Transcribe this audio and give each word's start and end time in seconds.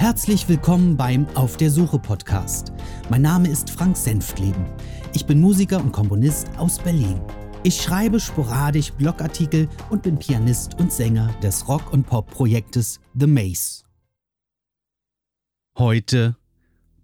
Herzlich 0.00 0.48
willkommen 0.48 0.96
beim 0.96 1.28
Auf 1.36 1.58
der 1.58 1.70
Suche 1.70 1.98
Podcast. 1.98 2.72
Mein 3.10 3.20
Name 3.20 3.50
ist 3.50 3.68
Frank 3.68 3.98
Senftleben. 3.98 4.64
Ich 5.12 5.26
bin 5.26 5.38
Musiker 5.38 5.78
und 5.78 5.92
Komponist 5.92 6.48
aus 6.56 6.78
Berlin. 6.78 7.20
Ich 7.64 7.82
schreibe 7.82 8.18
sporadisch 8.18 8.92
Blogartikel 8.92 9.68
und 9.90 10.02
bin 10.02 10.18
Pianist 10.18 10.80
und 10.80 10.90
Sänger 10.90 11.30
des 11.42 11.68
Rock- 11.68 11.92
und 11.92 12.06
Pop-Projektes 12.06 12.98
The 13.12 13.26
Maze. 13.26 13.84
Heute 15.76 16.38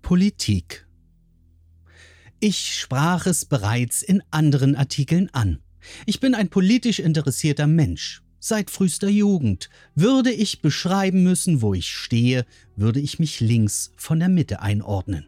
Politik. 0.01 0.89
Ich 2.41 2.79
sprach 2.79 3.27
es 3.27 3.45
bereits 3.45 4.01
in 4.01 4.23
anderen 4.31 4.75
Artikeln 4.75 5.29
an. 5.35 5.61
Ich 6.07 6.19
bin 6.19 6.35
ein 6.35 6.49
politisch 6.49 7.01
interessierter 7.01 7.67
Mensch. 7.67 8.23
Seit 8.39 8.71
frühester 8.71 9.09
Jugend. 9.09 9.71
Würde 9.95 10.31
ich 10.31 10.61
beschreiben 10.61 11.23
müssen, 11.23 11.63
wo 11.63 11.75
ich 11.75 11.89
stehe, 11.89 12.45
würde 12.77 13.01
ich 13.01 13.19
mich 13.19 13.41
links 13.41 13.93
von 13.97 14.19
der 14.19 14.29
Mitte 14.29 14.61
einordnen. 14.61 15.27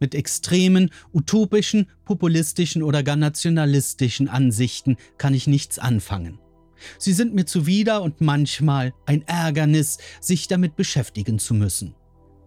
Mit 0.00 0.14
extremen, 0.16 0.90
utopischen, 1.12 1.86
populistischen 2.04 2.82
oder 2.82 3.04
gar 3.04 3.16
nationalistischen 3.16 4.28
Ansichten 4.28 4.96
kann 5.16 5.32
ich 5.32 5.46
nichts 5.46 5.78
anfangen. 5.78 6.40
Sie 6.98 7.12
sind 7.12 7.34
mir 7.34 7.44
zuwider 7.46 8.02
und 8.02 8.20
manchmal 8.20 8.92
ein 9.06 9.22
Ärgernis, 9.28 9.98
sich 10.20 10.48
damit 10.48 10.74
beschäftigen 10.74 11.38
zu 11.38 11.54
müssen. 11.54 11.94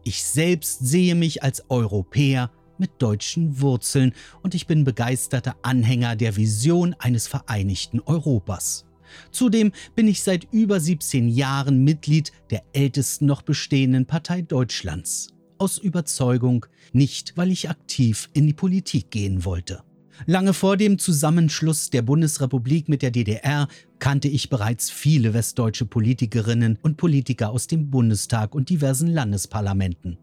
Ich 0.04 0.24
selbst 0.24 0.86
sehe 0.86 1.16
mich 1.16 1.44
als 1.44 1.70
Europäer 1.70 2.52
mit 2.78 2.92
deutschen 3.00 3.62
Wurzeln 3.62 4.14
und 4.44 4.54
ich 4.54 4.68
bin 4.68 4.84
begeisterter 4.84 5.56
Anhänger 5.62 6.16
der 6.16 6.36
Vision 6.36 6.94
eines 7.00 7.28
vereinigten 7.28 8.02
Europas. 8.02 8.86
Zudem 9.32 9.72
bin 9.96 10.08
ich 10.08 10.24
seit 10.24 10.48
über 10.52 10.80
17 10.80 11.28
Jahren 11.28 11.84
Mitglied 11.84 12.32
der 12.50 12.64
ältesten 12.74 13.26
noch 13.26 13.42
bestehenden 13.42 14.06
Partei 14.06 14.42
Deutschlands. 14.42 15.30
Aus 15.58 15.78
Überzeugung, 15.78 16.66
nicht 16.92 17.34
weil 17.36 17.52
ich 17.52 17.70
aktiv 17.70 18.30
in 18.34 18.46
die 18.48 18.54
Politik 18.54 19.12
gehen 19.12 19.46
wollte. 19.46 19.84
Lange 20.26 20.54
vor 20.54 20.78
dem 20.78 20.98
Zusammenschluss 20.98 21.90
der 21.90 22.02
Bundesrepublik 22.02 22.88
mit 22.88 23.02
der 23.02 23.12
DDR 23.12 23.68
kannte 24.00 24.28
ich 24.28 24.50
bereits 24.50 24.90
viele 24.90 25.34
westdeutsche 25.34 25.86
Politikerinnen 25.86 26.80
und 26.82 26.98
Politiker 26.98 27.50
aus 27.50 27.68
dem 27.68 27.90
Bundestag 27.90 28.56
und 28.56 28.70
diversen 28.70 29.08
Landesparlamenten. 29.08 30.18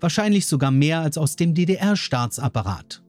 Wahrscheinlich 0.00 0.46
sogar 0.46 0.70
mehr 0.70 1.00
als 1.00 1.16
aus 1.16 1.36
dem 1.36 1.54
DDR-Staatsapparat. 1.54 3.02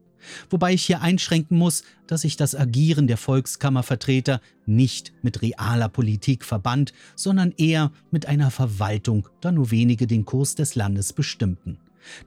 Wobei 0.49 0.73
ich 0.73 0.85
hier 0.85 1.01
einschränken 1.01 1.57
muss, 1.57 1.83
dass 2.07 2.21
sich 2.21 2.37
das 2.37 2.55
Agieren 2.55 3.07
der 3.07 3.17
Volkskammervertreter 3.17 4.41
nicht 4.65 5.13
mit 5.21 5.41
realer 5.41 5.89
Politik 5.89 6.45
verband, 6.45 6.93
sondern 7.15 7.53
eher 7.57 7.91
mit 8.11 8.27
einer 8.27 8.51
Verwaltung, 8.51 9.27
da 9.41 9.51
nur 9.51 9.71
wenige 9.71 10.07
den 10.07 10.25
Kurs 10.25 10.55
des 10.55 10.75
Landes 10.75 11.13
bestimmten. 11.13 11.77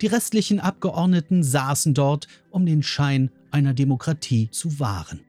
Die 0.00 0.06
restlichen 0.06 0.60
Abgeordneten 0.60 1.42
saßen 1.42 1.94
dort, 1.94 2.28
um 2.50 2.66
den 2.66 2.82
Schein 2.82 3.30
einer 3.50 3.74
Demokratie 3.74 4.50
zu 4.50 4.78
wahren. 4.78 5.20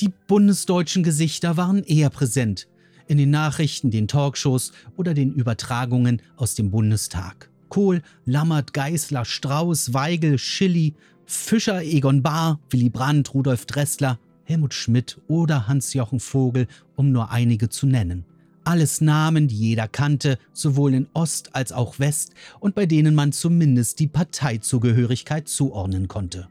Die 0.00 0.12
bundesdeutschen 0.26 1.02
Gesichter 1.02 1.56
waren 1.56 1.84
eher 1.84 2.10
präsent, 2.10 2.68
in 3.06 3.18
den 3.18 3.30
Nachrichten, 3.30 3.90
den 3.90 4.08
Talkshows 4.08 4.72
oder 4.96 5.14
den 5.14 5.32
Übertragungen 5.32 6.20
aus 6.36 6.54
dem 6.54 6.70
Bundestag. 6.70 7.50
Kohl, 7.68 8.02
Lammert, 8.24 8.72
Geißler, 8.72 9.24
Strauß, 9.24 9.94
Weigel, 9.94 10.38
Schilly, 10.38 10.94
Fischer, 11.26 11.82
Egon 11.82 12.22
Bahr, 12.22 12.60
Willy 12.70 12.90
Brandt, 12.90 13.34
Rudolf 13.34 13.66
Dressler, 13.66 14.18
Helmut 14.44 14.74
Schmidt 14.74 15.20
oder 15.26 15.68
Hans-Jochen 15.68 16.20
Vogel, 16.20 16.66
um 16.96 17.12
nur 17.12 17.30
einige 17.30 17.68
zu 17.68 17.86
nennen. 17.86 18.24
Alles 18.64 19.00
Namen, 19.00 19.48
die 19.48 19.56
jeder 19.56 19.88
kannte, 19.88 20.38
sowohl 20.52 20.94
in 20.94 21.08
Ost 21.12 21.54
als 21.54 21.72
auch 21.72 21.98
West 21.98 22.32
und 22.60 22.74
bei 22.74 22.86
denen 22.86 23.14
man 23.14 23.32
zumindest 23.32 24.00
die 24.00 24.06
Parteizugehörigkeit 24.06 25.48
zuordnen 25.48 26.08
konnte. 26.08 26.48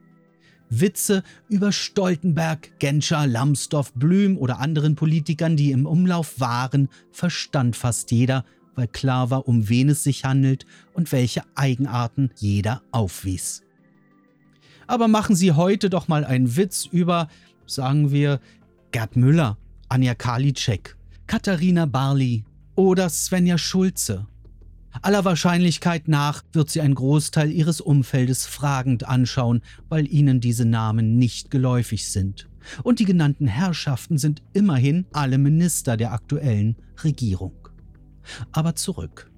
Witze 0.70 1.24
über 1.50 1.72
Stoltenberg, 1.72 2.80
Genscher, 2.80 3.28
Lambsdorff, 3.28 3.94
Blüm 3.94 4.38
oder 4.38 4.60
anderen 4.60 4.96
Politikern, 4.96 5.56
die 5.56 5.72
im 5.72 5.86
Umlauf 5.86 6.40
waren, 6.40 6.90
verstand 7.12 7.76
fast 7.76 8.12
jeder, 8.12 8.44
weil 8.76 8.88
klar 8.88 9.30
war, 9.30 9.48
um 9.48 9.70
wen 9.70 9.90
es 9.90 10.04
sich 10.04 10.24
handelt 10.24 10.66
und 10.94 11.12
welche 11.12 11.44
Eigenarten 11.56 12.32
jeder 12.38 12.82
aufwies. 12.92 13.64
Aber 14.94 15.08
machen 15.08 15.36
Sie 15.36 15.54
heute 15.54 15.90
doch 15.90 16.08
mal 16.08 16.24
einen 16.24 16.56
Witz 16.56 16.86
über, 16.86 17.28
sagen 17.66 18.12
wir, 18.12 18.40
Gerd 18.92 19.16
Müller, 19.16 19.58
Anja 19.90 20.14
Karliczek, 20.14 20.96
Katharina 21.26 21.88
Barley 21.88 22.46
oder 22.76 23.10
Svenja 23.10 23.58
Schulze. 23.58 24.28
Aller 25.02 25.26
Wahrscheinlichkeit 25.26 26.08
nach 26.08 26.44
wird 26.54 26.70
sie 26.70 26.80
einen 26.80 26.94
Großteil 26.94 27.52
ihres 27.52 27.82
Umfeldes 27.82 28.46
fragend 28.46 29.10
anschauen, 29.10 29.62
weil 29.90 30.06
ihnen 30.14 30.42
diese 30.42 30.66
Namen 30.66 31.18
nicht 31.18 31.50
geläufig 31.50 32.08
sind. 32.12 32.48
Und 32.84 33.00
die 33.00 33.06
genannten 33.06 33.48
Herrschaften 33.48 34.20
sind 34.20 34.44
immerhin 34.54 35.08
alle 35.12 35.40
Minister 35.40 35.98
der 35.98 36.14
aktuellen 36.14 36.76
Regierung. 37.04 37.56
Aber 38.52 38.76
zurück. 38.76 39.32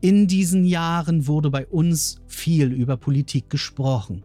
In 0.00 0.28
diesen 0.28 0.64
Jahren 0.64 1.26
wurde 1.26 1.50
bei 1.50 1.66
uns 1.66 2.20
viel 2.28 2.72
über 2.72 2.96
Politik 2.96 3.50
gesprochen 3.50 4.22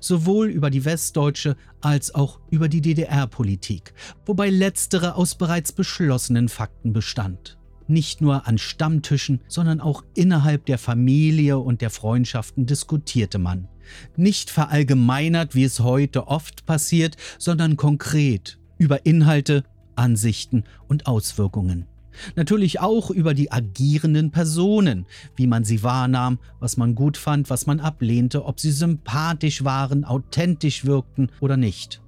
sowohl 0.00 0.48
über 0.48 0.70
die 0.70 0.84
westdeutsche 0.84 1.56
als 1.80 2.14
auch 2.14 2.40
über 2.50 2.68
die 2.68 2.80
DDR-Politik, 2.80 3.94
wobei 4.24 4.50
letztere 4.50 5.14
aus 5.16 5.34
bereits 5.34 5.72
beschlossenen 5.72 6.48
Fakten 6.48 6.92
bestand. 6.92 7.58
Nicht 7.88 8.20
nur 8.20 8.48
an 8.48 8.58
Stammtischen, 8.58 9.40
sondern 9.46 9.80
auch 9.80 10.02
innerhalb 10.14 10.66
der 10.66 10.78
Familie 10.78 11.58
und 11.58 11.80
der 11.80 11.90
Freundschaften 11.90 12.66
diskutierte 12.66 13.38
man. 13.38 13.68
Nicht 14.16 14.50
verallgemeinert, 14.50 15.54
wie 15.54 15.64
es 15.64 15.80
heute 15.80 16.26
oft 16.26 16.66
passiert, 16.66 17.16
sondern 17.38 17.76
konkret 17.76 18.58
über 18.78 19.06
Inhalte, 19.06 19.62
Ansichten 19.94 20.64
und 20.88 21.06
Auswirkungen. 21.06 21.86
Natürlich 22.34 22.80
auch 22.80 23.10
über 23.10 23.34
die 23.34 23.52
agierenden 23.52 24.30
Personen, 24.30 25.06
wie 25.34 25.46
man 25.46 25.64
sie 25.64 25.82
wahrnahm, 25.82 26.38
was 26.60 26.76
man 26.76 26.94
gut 26.94 27.16
fand, 27.16 27.50
was 27.50 27.66
man 27.66 27.80
ablehnte, 27.80 28.44
ob 28.44 28.60
sie 28.60 28.72
sympathisch 28.72 29.64
waren, 29.64 30.04
authentisch 30.04 30.84
wirkten 30.84 31.30
oder 31.40 31.56
nicht. 31.56 32.02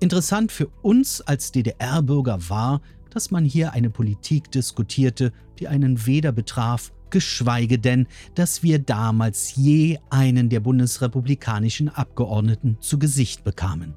Interessant 0.00 0.52
für 0.52 0.68
uns 0.82 1.20
als 1.20 1.52
DDR-Bürger 1.52 2.38
war, 2.48 2.80
dass 3.10 3.30
man 3.30 3.44
hier 3.44 3.72
eine 3.72 3.90
Politik 3.90 4.50
diskutierte, 4.50 5.32
die 5.58 5.68
einen 5.68 6.06
weder 6.06 6.32
betraf, 6.32 6.92
geschweige 7.10 7.78
denn, 7.78 8.06
dass 8.34 8.62
wir 8.62 8.78
damals 8.78 9.56
je 9.56 9.98
einen 10.10 10.48
der 10.48 10.60
bundesrepublikanischen 10.60 11.88
Abgeordneten 11.88 12.76
zu 12.80 12.98
Gesicht 12.98 13.44
bekamen. 13.44 13.94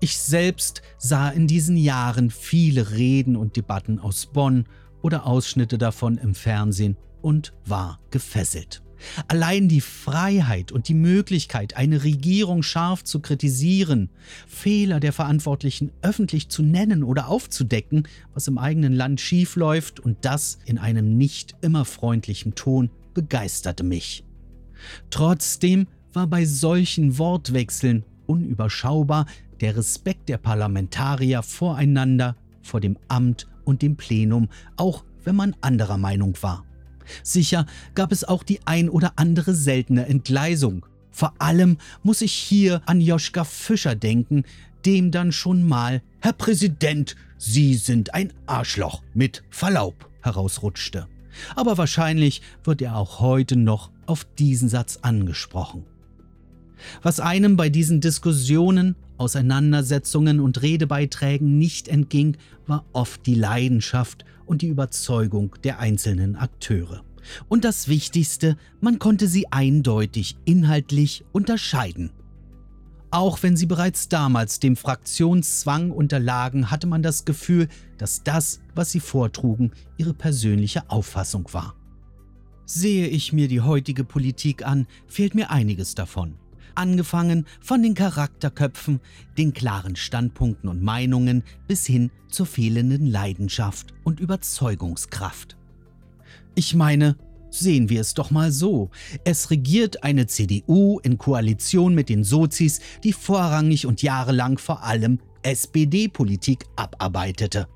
Ich 0.00 0.18
selbst 0.18 0.82
sah 0.98 1.30
in 1.30 1.46
diesen 1.46 1.76
Jahren 1.76 2.30
viele 2.30 2.92
Reden 2.92 3.36
und 3.36 3.56
Debatten 3.56 3.98
aus 3.98 4.26
Bonn 4.26 4.66
oder 5.02 5.26
Ausschnitte 5.26 5.78
davon 5.78 6.18
im 6.18 6.34
Fernsehen 6.34 6.96
und 7.22 7.54
war 7.64 8.00
gefesselt. 8.10 8.82
Allein 9.28 9.68
die 9.68 9.80
Freiheit 9.80 10.72
und 10.72 10.88
die 10.88 10.94
Möglichkeit, 10.94 11.76
eine 11.76 12.04
Regierung 12.04 12.62
scharf 12.62 13.04
zu 13.04 13.20
kritisieren, 13.20 14.10
Fehler 14.46 15.00
der 15.00 15.12
Verantwortlichen 15.12 15.90
öffentlich 16.02 16.48
zu 16.48 16.62
nennen 16.62 17.02
oder 17.02 17.28
aufzudecken, 17.28 18.08
was 18.32 18.48
im 18.48 18.58
eigenen 18.58 18.92
Land 18.92 19.20
schiefläuft 19.20 20.00
und 20.00 20.18
das 20.22 20.58
in 20.64 20.78
einem 20.78 21.16
nicht 21.16 21.54
immer 21.60 21.84
freundlichen 21.84 22.54
Ton, 22.54 22.90
begeisterte 23.12 23.84
mich. 23.84 24.24
Trotzdem 25.10 25.86
war 26.12 26.26
bei 26.26 26.44
solchen 26.44 27.18
Wortwechseln 27.18 28.04
unüberschaubar 28.26 29.26
der 29.60 29.76
Respekt 29.76 30.28
der 30.28 30.38
Parlamentarier 30.38 31.42
voreinander, 31.42 32.36
vor 32.62 32.80
dem 32.80 32.96
Amt 33.08 33.46
und 33.64 33.82
dem 33.82 33.96
Plenum, 33.96 34.48
auch 34.76 35.04
wenn 35.24 35.36
man 35.36 35.56
anderer 35.60 35.98
Meinung 35.98 36.36
war. 36.40 36.64
Sicher 37.22 37.66
gab 37.94 38.12
es 38.12 38.24
auch 38.24 38.42
die 38.42 38.60
ein 38.64 38.88
oder 38.88 39.12
andere 39.16 39.54
seltene 39.54 40.06
Entgleisung. 40.06 40.86
Vor 41.10 41.34
allem 41.38 41.78
muss 42.02 42.22
ich 42.22 42.32
hier 42.32 42.82
an 42.86 43.00
Joschka 43.00 43.44
Fischer 43.44 43.94
denken, 43.94 44.44
dem 44.84 45.10
dann 45.10 45.32
schon 45.32 45.66
mal 45.66 46.02
Herr 46.20 46.32
Präsident, 46.32 47.16
Sie 47.36 47.74
sind 47.74 48.14
ein 48.14 48.32
Arschloch 48.46 49.02
mit 49.12 49.44
Verlaub 49.50 50.08
herausrutschte. 50.22 51.08
Aber 51.56 51.76
wahrscheinlich 51.76 52.42
wird 52.62 52.80
er 52.80 52.96
auch 52.96 53.20
heute 53.20 53.56
noch 53.56 53.90
auf 54.06 54.24
diesen 54.38 54.68
Satz 54.68 54.98
angesprochen. 55.02 55.84
Was 57.02 57.20
einem 57.20 57.56
bei 57.56 57.68
diesen 57.70 58.00
Diskussionen, 58.00 58.96
Auseinandersetzungen 59.16 60.40
und 60.40 60.62
Redebeiträgen 60.62 61.58
nicht 61.58 61.88
entging, 61.88 62.36
war 62.66 62.84
oft 62.92 63.26
die 63.26 63.34
Leidenschaft 63.34 64.24
und 64.46 64.62
die 64.62 64.68
Überzeugung 64.68 65.54
der 65.64 65.78
einzelnen 65.78 66.36
Akteure. 66.36 67.02
Und 67.48 67.64
das 67.64 67.88
Wichtigste, 67.88 68.56
man 68.80 68.98
konnte 68.98 69.28
sie 69.28 69.50
eindeutig 69.50 70.36
inhaltlich 70.44 71.24
unterscheiden. 71.32 72.10
Auch 73.10 73.42
wenn 73.44 73.56
sie 73.56 73.66
bereits 73.66 74.08
damals 74.08 74.58
dem 74.58 74.74
Fraktionszwang 74.74 75.92
unterlagen, 75.92 76.72
hatte 76.72 76.88
man 76.88 77.02
das 77.02 77.24
Gefühl, 77.24 77.68
dass 77.96 78.24
das, 78.24 78.60
was 78.74 78.90
sie 78.90 79.00
vortrugen, 79.00 79.70
ihre 79.96 80.14
persönliche 80.14 80.90
Auffassung 80.90 81.48
war. 81.52 81.76
Sehe 82.66 83.06
ich 83.06 83.32
mir 83.32 83.46
die 83.46 83.60
heutige 83.60 84.04
Politik 84.04 84.66
an, 84.66 84.86
fehlt 85.06 85.34
mir 85.34 85.50
einiges 85.50 85.94
davon. 85.94 86.34
Angefangen 86.74 87.46
von 87.60 87.82
den 87.82 87.94
Charakterköpfen, 87.94 89.00
den 89.38 89.52
klaren 89.52 89.96
Standpunkten 89.96 90.68
und 90.68 90.82
Meinungen 90.82 91.42
bis 91.66 91.86
hin 91.86 92.10
zur 92.28 92.46
fehlenden 92.46 93.06
Leidenschaft 93.06 93.94
und 94.04 94.20
Überzeugungskraft. 94.20 95.56
Ich 96.54 96.74
meine, 96.74 97.16
sehen 97.50 97.88
wir 97.88 98.00
es 98.00 98.14
doch 98.14 98.30
mal 98.30 98.52
so. 98.52 98.90
Es 99.24 99.50
regiert 99.50 100.02
eine 100.02 100.26
CDU 100.26 100.98
in 101.00 101.18
Koalition 101.18 101.94
mit 101.94 102.08
den 102.08 102.24
Sozis, 102.24 102.80
die 103.02 103.12
vorrangig 103.12 103.86
und 103.86 104.02
jahrelang 104.02 104.58
vor 104.58 104.82
allem 104.82 105.20
SPD-Politik 105.42 106.64
abarbeitete. 106.76 107.68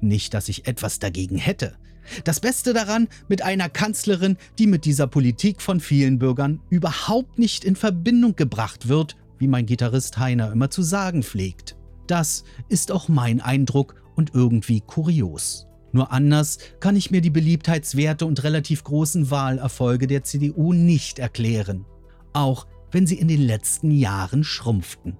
Nicht, 0.00 0.34
dass 0.34 0.48
ich 0.48 0.66
etwas 0.66 0.98
dagegen 0.98 1.36
hätte. 1.36 1.76
Das 2.24 2.40
Beste 2.40 2.72
daran, 2.72 3.08
mit 3.28 3.42
einer 3.42 3.68
Kanzlerin, 3.68 4.36
die 4.58 4.66
mit 4.66 4.84
dieser 4.84 5.06
Politik 5.06 5.62
von 5.62 5.80
vielen 5.80 6.18
Bürgern 6.18 6.60
überhaupt 6.70 7.38
nicht 7.38 7.64
in 7.64 7.76
Verbindung 7.76 8.36
gebracht 8.36 8.88
wird, 8.88 9.16
wie 9.38 9.48
mein 9.48 9.66
Gitarrist 9.66 10.18
Heiner 10.18 10.52
immer 10.52 10.70
zu 10.70 10.82
sagen 10.82 11.22
pflegt. 11.22 11.76
Das 12.06 12.44
ist 12.68 12.92
auch 12.92 13.08
mein 13.08 13.40
Eindruck 13.40 13.94
und 14.14 14.34
irgendwie 14.34 14.80
kurios. 14.80 15.66
Nur 15.92 16.12
anders 16.12 16.58
kann 16.80 16.96
ich 16.96 17.10
mir 17.10 17.20
die 17.20 17.30
Beliebtheitswerte 17.30 18.26
und 18.26 18.42
relativ 18.44 18.84
großen 18.84 19.30
Wahlerfolge 19.30 20.06
der 20.06 20.24
CDU 20.24 20.72
nicht 20.72 21.18
erklären, 21.18 21.84
auch 22.32 22.66
wenn 22.90 23.06
sie 23.06 23.18
in 23.18 23.28
den 23.28 23.42
letzten 23.42 23.90
Jahren 23.90 24.44
schrumpften. 24.44 25.16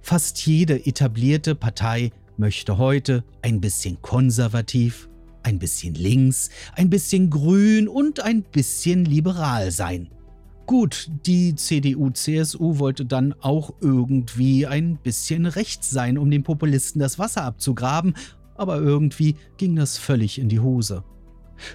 Fast 0.00 0.46
jede 0.46 0.86
etablierte 0.86 1.54
Partei 1.54 2.12
möchte 2.36 2.78
heute 2.78 3.24
ein 3.42 3.60
bisschen 3.60 4.00
konservativ, 4.02 5.08
ein 5.46 5.60
bisschen 5.60 5.94
links, 5.94 6.50
ein 6.74 6.90
bisschen 6.90 7.30
grün 7.30 7.86
und 7.86 8.20
ein 8.20 8.42
bisschen 8.42 9.04
liberal 9.04 9.70
sein. 9.70 10.10
Gut, 10.66 11.08
die 11.24 11.54
CDU-CSU 11.54 12.80
wollte 12.80 13.06
dann 13.06 13.32
auch 13.40 13.72
irgendwie 13.80 14.66
ein 14.66 14.96
bisschen 14.96 15.46
rechts 15.46 15.90
sein, 15.90 16.18
um 16.18 16.28
den 16.32 16.42
Populisten 16.42 17.00
das 17.00 17.20
Wasser 17.20 17.44
abzugraben, 17.44 18.16
aber 18.56 18.78
irgendwie 18.78 19.36
ging 19.56 19.76
das 19.76 19.96
völlig 19.96 20.40
in 20.40 20.48
die 20.48 20.58
Hose. 20.58 21.04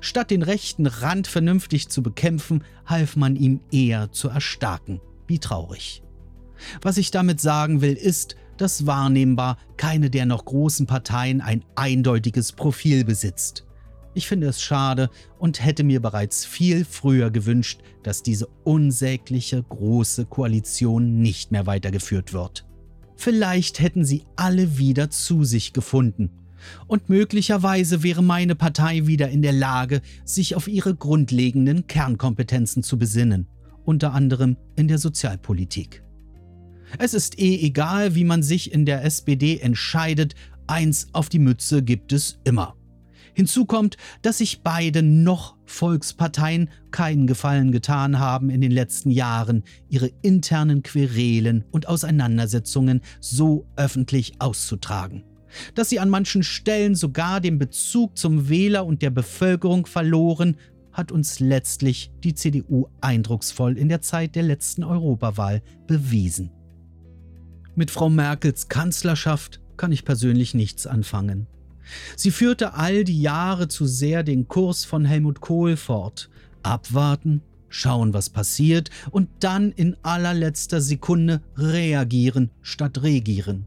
Statt 0.02 0.30
den 0.32 0.44
rechten 0.44 0.86
Rand 0.86 1.28
vernünftig 1.28 1.88
zu 1.88 2.04
bekämpfen, 2.04 2.66
half 2.86 3.16
man 3.16 3.38
ihm 3.38 3.62
eher 3.72 4.12
zu 4.12 4.28
erstarken. 4.28 5.00
Wie 5.28 5.40
traurig. 5.40 6.04
Was 6.82 6.98
ich 6.98 7.10
damit 7.10 7.40
sagen 7.40 7.80
will, 7.80 7.94
ist, 7.94 8.36
dass 8.62 8.86
wahrnehmbar 8.86 9.58
keine 9.76 10.10
der 10.10 10.26
noch 10.26 10.46
großen 10.46 10.86
Parteien 10.86 11.42
ein 11.42 11.66
eindeutiges 11.76 12.52
Profil 12.52 13.04
besitzt. 13.04 13.66
Ich 14.14 14.28
finde 14.28 14.48
es 14.48 14.62
schade 14.62 15.10
und 15.40 15.64
hätte 15.64 15.84
mir 15.84 16.02
bereits 16.02 16.46
viel 16.46 16.86
früher 16.86 17.32
gewünscht, 17.32 17.82
dass 18.04 18.24
diese 18.24 18.48
unsägliche 18.64 19.64
große 19.64 20.26
Koalition 20.26 21.22
nicht 21.22 21.52
mehr 21.52 21.66
weitergeführt 21.66 22.34
wird. 22.34 22.68
Vielleicht 23.16 23.80
hätten 23.80 24.06
sie 24.06 24.26
alle 24.36 24.78
wieder 24.78 25.10
zu 25.10 25.44
sich 25.44 25.74
gefunden. 25.74 26.30
Und 26.88 27.10
möglicherweise 27.10 28.04
wäre 28.04 28.22
meine 28.22 28.56
Partei 28.56 29.08
wieder 29.08 29.30
in 29.30 29.42
der 29.42 29.54
Lage, 29.54 30.02
sich 30.24 30.56
auf 30.56 30.68
ihre 30.68 30.94
grundlegenden 30.94 31.88
Kernkompetenzen 31.88 32.84
zu 32.84 33.00
besinnen, 33.00 33.48
unter 33.86 34.14
anderem 34.14 34.58
in 34.76 34.88
der 34.88 35.00
Sozialpolitik. 35.00 36.04
Es 36.98 37.14
ist 37.14 37.40
eh 37.40 37.56
egal, 37.66 38.16
wie 38.16 38.24
man 38.24 38.44
sich 38.44 38.74
in 38.74 38.86
der 38.86 39.04
SPD 39.04 39.60
entscheidet, 39.60 40.36
eins 40.68 41.08
auf 41.14 41.30
die 41.30 41.40
Mütze 41.40 41.84
gibt 41.84 42.14
es 42.14 42.40
immer. 42.44 42.76
Hinzu 43.34 43.66
kommt, 43.66 43.96
dass 44.22 44.40
sich 44.40 44.62
beide 44.62 45.04
noch 45.04 45.56
Volksparteien 45.66 46.70
keinen 46.92 47.28
Gefallen 47.28 47.72
getan 47.72 48.20
haben, 48.20 48.50
in 48.50 48.60
den 48.60 48.72
letzten 48.72 49.10
Jahren 49.10 49.64
ihre 49.90 50.12
internen 50.22 50.84
Querelen 50.84 51.64
und 51.72 51.88
Auseinandersetzungen 51.88 53.02
so 53.22 53.66
öffentlich 53.78 54.34
auszutragen. 54.40 55.24
Dass 55.76 55.90
sie 55.90 56.00
an 56.00 56.10
manchen 56.10 56.44
Stellen 56.44 56.96
sogar 56.96 57.42
den 57.42 57.58
Bezug 57.58 58.18
zum 58.18 58.50
Wähler 58.50 58.86
und 58.86 59.02
der 59.02 59.10
Bevölkerung 59.10 59.86
verloren, 59.86 60.58
hat 60.92 61.12
uns 61.12 61.40
letztlich 61.40 62.12
die 62.24 62.36
CDU 62.36 62.88
eindrucksvoll 63.00 63.78
in 63.78 63.88
der 63.88 64.02
Zeit 64.02 64.36
der 64.36 64.44
letzten 64.44 64.84
Europawahl 64.84 65.62
bewiesen. 65.88 66.52
Mit 67.74 67.90
Frau 67.90 68.10
Merkels 68.10 68.68
Kanzlerschaft 68.68 69.62
kann 69.78 69.94
ich 69.94 70.04
persönlich 70.04 70.54
nichts 70.54 70.86
anfangen. 70.86 71.48
Sie 72.18 72.32
führte 72.32 72.74
all 72.74 73.06
die 73.06 73.22
Jahre 73.22 73.70
zu 73.70 73.86
sehr 73.86 74.24
den 74.24 74.48
Kurs 74.50 74.84
von 74.84 75.06
Helmut 75.06 75.40
Kohl 75.40 75.78
fort. 75.78 76.30
Abwarten, 76.64 77.42
schauen, 77.70 78.14
was 78.14 78.30
passiert 78.30 78.90
und 79.10 79.30
dann 79.40 79.72
in 79.72 79.96
allerletzter 80.04 80.82
Sekunde 80.82 81.42
reagieren 81.56 82.52
statt 82.62 83.04
regieren. 83.04 83.66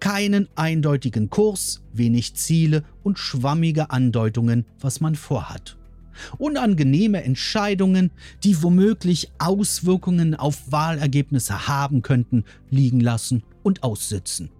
Keinen 0.00 0.48
eindeutigen 0.54 1.28
Kurs, 1.28 1.82
wenig 1.92 2.34
Ziele 2.34 2.84
und 3.02 3.18
schwammige 3.18 3.90
Andeutungen, 3.90 4.64
was 4.80 5.02
man 5.02 5.14
vorhat 5.14 5.76
unangenehme 6.38 7.22
Entscheidungen, 7.22 8.10
die 8.44 8.62
womöglich 8.62 9.30
Auswirkungen 9.38 10.34
auf 10.34 10.70
Wahlergebnisse 10.70 11.68
haben 11.68 12.02
könnten, 12.02 12.44
liegen 12.70 13.00
lassen 13.00 13.42
und 13.62 13.82
aussitzen. 13.82 14.50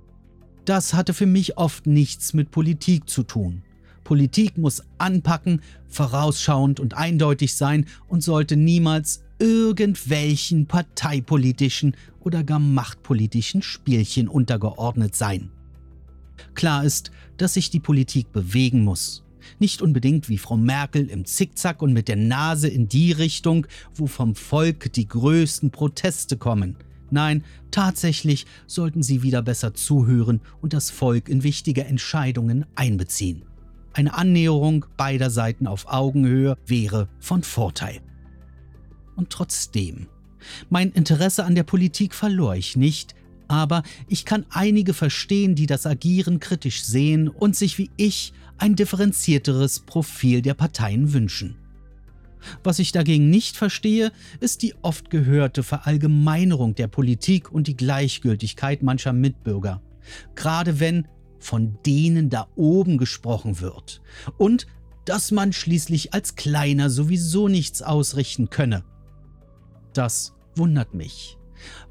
Das 0.64 0.94
hatte 0.94 1.14
für 1.14 1.26
mich 1.26 1.58
oft 1.58 1.86
nichts 1.86 2.34
mit 2.34 2.50
Politik 2.50 3.08
zu 3.08 3.22
tun. 3.22 3.62
Politik 4.02 4.56
muss 4.56 4.82
anpacken, 4.98 5.62
vorausschauend 5.88 6.78
und 6.78 6.94
eindeutig 6.94 7.56
sein 7.56 7.86
und 8.08 8.22
sollte 8.22 8.56
niemals 8.56 9.22
irgendwelchen 9.38 10.66
parteipolitischen 10.66 11.96
oder 12.20 12.44
gar 12.44 12.58
machtpolitischen 12.58 13.62
Spielchen 13.62 14.28
untergeordnet 14.28 15.14
sein. 15.14 15.50
Klar 16.54 16.84
ist, 16.84 17.10
dass 17.36 17.54
sich 17.54 17.70
die 17.70 17.80
Politik 17.80 18.32
bewegen 18.32 18.84
muss. 18.84 19.24
Nicht 19.58 19.82
unbedingt 19.82 20.28
wie 20.28 20.38
Frau 20.38 20.56
Merkel 20.56 21.08
im 21.08 21.24
Zickzack 21.24 21.82
und 21.82 21.92
mit 21.92 22.08
der 22.08 22.16
Nase 22.16 22.68
in 22.68 22.88
die 22.88 23.12
Richtung, 23.12 23.66
wo 23.94 24.06
vom 24.06 24.34
Volk 24.34 24.92
die 24.92 25.08
größten 25.08 25.70
Proteste 25.70 26.36
kommen. 26.36 26.76
Nein, 27.10 27.44
tatsächlich 27.70 28.46
sollten 28.66 29.02
sie 29.02 29.22
wieder 29.22 29.42
besser 29.42 29.74
zuhören 29.74 30.40
und 30.60 30.72
das 30.72 30.90
Volk 30.90 31.28
in 31.28 31.42
wichtige 31.42 31.84
Entscheidungen 31.84 32.66
einbeziehen. 32.74 33.44
Eine 33.92 34.14
Annäherung 34.14 34.84
beider 34.96 35.30
Seiten 35.30 35.66
auf 35.66 35.86
Augenhöhe 35.88 36.58
wäre 36.66 37.08
von 37.18 37.42
Vorteil. 37.42 38.00
Und 39.14 39.30
trotzdem, 39.30 40.08
mein 40.68 40.90
Interesse 40.92 41.44
an 41.44 41.54
der 41.54 41.62
Politik 41.62 42.14
verlor 42.14 42.54
ich 42.56 42.76
nicht, 42.76 43.14
aber 43.48 43.82
ich 44.08 44.24
kann 44.24 44.44
einige 44.50 44.92
verstehen, 44.92 45.54
die 45.54 45.66
das 45.66 45.86
Agieren 45.86 46.40
kritisch 46.40 46.84
sehen 46.84 47.28
und 47.28 47.56
sich 47.56 47.78
wie 47.78 47.90
ich 47.96 48.32
ein 48.58 48.76
differenzierteres 48.76 49.80
Profil 49.80 50.42
der 50.42 50.54
Parteien 50.54 51.12
wünschen. 51.12 51.56
Was 52.62 52.78
ich 52.78 52.92
dagegen 52.92 53.30
nicht 53.30 53.56
verstehe, 53.56 54.12
ist 54.40 54.62
die 54.62 54.74
oft 54.82 55.10
gehörte 55.10 55.62
Verallgemeinerung 55.62 56.74
der 56.74 56.86
Politik 56.86 57.50
und 57.50 57.66
die 57.66 57.76
Gleichgültigkeit 57.76 58.82
mancher 58.82 59.12
Mitbürger, 59.12 59.82
gerade 60.34 60.78
wenn 60.80 61.08
von 61.38 61.78
denen 61.84 62.30
da 62.30 62.48
oben 62.56 62.98
gesprochen 62.98 63.60
wird 63.60 64.00
und 64.38 64.66
dass 65.04 65.30
man 65.30 65.52
schließlich 65.52 66.12
als 66.14 66.34
Kleiner 66.34 66.90
sowieso 66.90 67.48
nichts 67.48 67.82
ausrichten 67.82 68.50
könne. 68.50 68.84
Das 69.92 70.34
wundert 70.56 70.94
mich. 70.94 71.38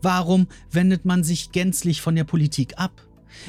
Warum 0.01 0.47
wendet 0.69 1.05
man 1.05 1.23
sich 1.23 1.51
gänzlich 1.51 2.01
von 2.01 2.15
der 2.15 2.25
Politik 2.25 2.77
ab? 2.77 3.01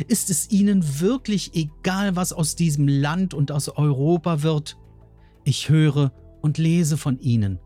Ist 0.09 0.31
es 0.31 0.51
ihnen 0.51 1.01
wirklich 1.01 1.55
egal, 1.55 2.17
was 2.17 2.33
aus 2.33 2.57
diesem 2.57 2.89
Land 2.89 3.35
und 3.35 3.53
aus 3.53 3.69
Europa 3.69 4.43
wird? 4.43 4.77
Ich 5.45 5.69
höre 5.69 6.13
und 6.43 6.59
lese 6.59 6.97
von 6.97 7.19
ihnen. 7.19 7.59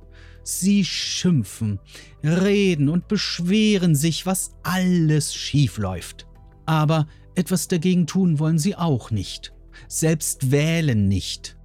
Sie 0.42 0.84
schimpfen, 0.84 1.78
reden 2.22 2.88
und 2.88 3.08
beschweren 3.08 3.94
sich, 3.94 4.26
was 4.26 4.52
alles 4.62 5.34
schief 5.34 5.78
läuft. 5.78 6.26
Aber 6.66 7.06
etwas 7.34 7.68
dagegen 7.68 8.06
tun 8.06 8.38
wollen 8.38 8.58
sie 8.58 8.76
auch 8.76 9.10
nicht. 9.10 9.52
Selbst 9.88 10.50
wählen 10.50 11.08
nicht. 11.08 11.56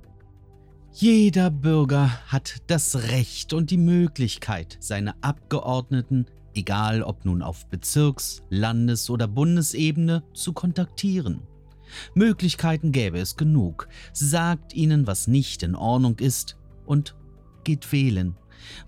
Jeder 0.94 1.52
Bürger 1.52 2.10
hat 2.28 2.62
das 2.68 2.96
Recht 3.10 3.52
und 3.52 3.72
die 3.72 3.78
Möglichkeit, 3.78 4.78
seine 4.80 5.22
Abgeordneten 5.22 6.26
egal 6.56 7.04
ob 7.04 7.26
nun 7.26 7.42
auf 7.42 7.68
Bezirks-, 7.68 8.44
Landes- 8.50 9.10
oder 9.10 9.28
Bundesebene, 9.28 10.24
zu 10.34 10.54
kontaktieren. 10.54 11.42
Möglichkeiten 12.14 12.92
gäbe 12.92 13.20
es 13.20 13.36
genug. 13.36 13.88
Sagt 14.14 14.74
ihnen, 14.74 15.08
was 15.08 15.28
nicht 15.28 15.64
in 15.64 15.76
Ordnung 15.76 16.18
ist 16.20 16.58
und 16.86 17.16
geht 17.64 17.92
wählen. 17.92 18.36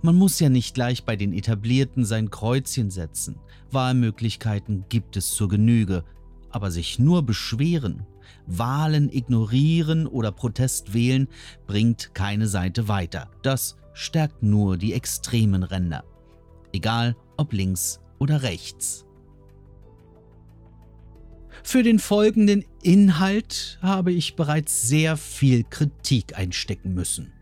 Man 0.02 0.16
muss 0.16 0.40
ja 0.40 0.50
nicht 0.50 0.74
gleich 0.74 1.04
bei 1.04 1.16
den 1.16 1.34
Etablierten 1.34 2.06
sein 2.06 2.32
Kreuzchen 2.32 2.90
setzen. 2.90 3.38
Wahlmöglichkeiten 3.72 4.86
gibt 4.90 5.18
es 5.18 5.34
zur 5.34 5.50
Genüge. 5.50 6.04
Aber 6.50 6.72
sich 6.72 6.98
nur 6.98 7.24
beschweren, 7.24 8.06
Wahlen 8.46 9.12
ignorieren 9.12 10.08
oder 10.08 10.32
Protest 10.32 10.94
wählen 10.94 11.28
bringt 11.68 12.16
keine 12.16 12.48
Seite 12.48 12.88
weiter. 12.88 13.30
Das 13.44 13.78
stärkt 13.94 14.44
nur 14.44 14.78
die 14.78 14.94
extremen 14.94 15.64
Ränder. 15.64 16.04
Egal 16.72 17.16
ob 17.38 17.54
links 17.54 18.00
oder 18.20 18.44
rechts. 18.44 19.06
Für 21.64 21.84
den 21.84 22.00
folgenden 22.00 22.64
Inhalt 22.82 23.78
habe 23.82 24.12
ich 24.12 24.36
bereits 24.36 24.88
sehr 24.88 25.18
viel 25.18 25.64
Kritik 25.64 26.38
einstecken 26.38 26.94
müssen. 26.94 27.34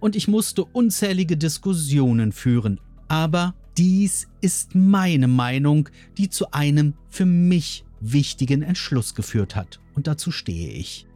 Und 0.00 0.14
ich 0.14 0.28
musste 0.28 0.64
unzählige 0.64 1.36
Diskussionen 1.36 2.32
führen. 2.32 2.78
Aber 3.08 3.54
dies 3.76 4.28
ist 4.40 4.74
meine 4.74 5.28
Meinung, 5.28 5.88
die 6.18 6.28
zu 6.28 6.52
einem 6.52 6.94
für 7.08 7.26
mich 7.26 7.84
wichtigen 8.00 8.62
Entschluss 8.62 9.14
geführt 9.14 9.56
hat. 9.56 9.80
Und 9.94 10.06
dazu 10.06 10.30
stehe 10.30 10.70
ich. 10.70 11.06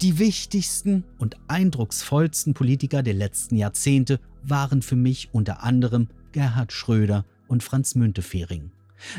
Die 0.00 0.18
wichtigsten 0.18 1.04
und 1.18 1.36
eindrucksvollsten 1.46 2.54
Politiker 2.54 3.02
der 3.02 3.14
letzten 3.14 3.56
Jahrzehnte 3.56 4.18
waren 4.42 4.82
für 4.82 4.96
mich 4.96 5.28
unter 5.32 5.62
anderem 5.62 6.08
Gerhard 6.32 6.72
Schröder 6.72 7.24
und 7.48 7.62
Franz 7.62 7.94
Müntefering. 7.94 8.72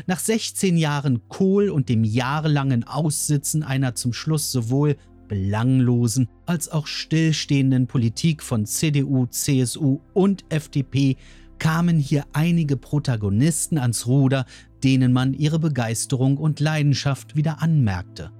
Nach 0.06 0.18
16 0.18 0.76
Jahren 0.76 1.28
Kohl 1.28 1.70
und 1.70 1.88
dem 1.88 2.04
jahrelangen 2.04 2.84
Aussitzen 2.84 3.62
einer 3.62 3.94
zum 3.94 4.12
Schluss 4.12 4.50
sowohl 4.50 4.96
belanglosen 5.28 6.28
als 6.46 6.68
auch 6.68 6.86
stillstehenden 6.86 7.86
Politik 7.86 8.42
von 8.42 8.66
CDU, 8.66 9.26
CSU 9.26 10.00
und 10.12 10.44
FDP 10.48 11.16
kamen 11.58 11.98
hier 11.98 12.26
einige 12.32 12.76
Protagonisten 12.76 13.78
ans 13.78 14.06
Ruder, 14.06 14.44
denen 14.82 15.12
man 15.12 15.32
ihre 15.32 15.58
Begeisterung 15.58 16.36
und 16.36 16.60
Leidenschaft 16.60 17.36
wieder 17.36 17.62
anmerkte. 17.62 18.30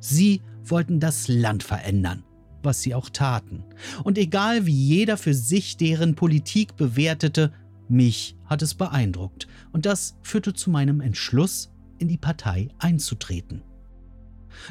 Sie 0.00 0.40
wollten 0.64 1.00
das 1.00 1.28
Land 1.28 1.62
verändern, 1.62 2.24
was 2.62 2.82
sie 2.82 2.94
auch 2.94 3.10
taten. 3.10 3.64
Und 4.04 4.16
egal 4.16 4.64
wie 4.66 4.72
jeder 4.72 5.16
für 5.16 5.34
sich 5.34 5.76
deren 5.76 6.14
Politik 6.14 6.76
bewertete, 6.76 7.52
mich 7.92 8.36
hat 8.46 8.62
es 8.62 8.74
beeindruckt 8.74 9.46
und 9.72 9.86
das 9.86 10.16
führte 10.22 10.54
zu 10.54 10.70
meinem 10.70 11.00
Entschluss, 11.00 11.70
in 11.98 12.08
die 12.08 12.18
Partei 12.18 12.68
einzutreten. 12.78 13.62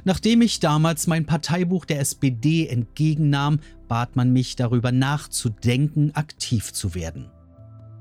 Nachdem 0.04 0.42
ich 0.42 0.60
damals 0.60 1.08
mein 1.08 1.25
Parteibuch 1.25 1.86
der 1.86 2.00
SPD 2.00 2.68
entgegennahm, 2.68 3.60
bat 3.88 4.16
man 4.16 4.34
mich 4.34 4.56
darüber 4.56 4.92
nachzudenken, 4.92 6.12
aktiv 6.13 6.74
zu 6.74 6.94
werden. 6.94 7.32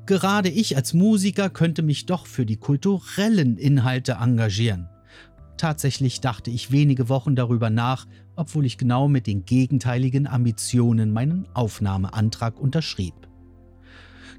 Gerade 0.06 0.48
ich 0.48 0.76
als 0.76 0.92
Musiker 0.92 1.50
könnte 1.50 1.82
mich 1.82 2.06
doch 2.06 2.26
für 2.26 2.44
die 2.44 2.56
kulturellen 2.56 3.56
Inhalte 3.56 4.18
engagieren. 4.20 4.88
Tatsächlich 5.56 6.20
dachte 6.20 6.50
ich 6.50 6.72
wenige 6.72 7.08
Wochen 7.08 7.36
darüber 7.36 7.70
nach, 7.70 8.06
obwohl 8.34 8.66
ich 8.66 8.78
genau 8.78 9.08
mit 9.08 9.26
den 9.26 9.44
gegenteiligen 9.44 10.26
Ambitionen 10.26 11.12
meinen 11.12 11.46
Aufnahmeantrag 11.54 12.58
unterschrieb. 12.58 13.29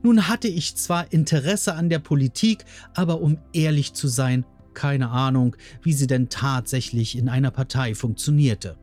Nun 0.03 0.27
hatte 0.27 0.47
ich 0.47 0.75
zwar 0.75 1.11
Interesse 1.13 1.75
an 1.75 1.89
der 1.89 1.99
Politik, 1.99 2.65
aber 2.93 3.21
um 3.21 3.37
ehrlich 3.53 3.93
zu 3.93 4.07
sein, 4.07 4.45
keine 4.73 5.09
Ahnung, 5.09 5.55
wie 5.83 5.93
sie 5.93 6.07
denn 6.07 6.29
tatsächlich 6.29 7.17
in 7.17 7.29
einer 7.29 7.51
Partei 7.51 7.93
funktionierte. 7.93 8.77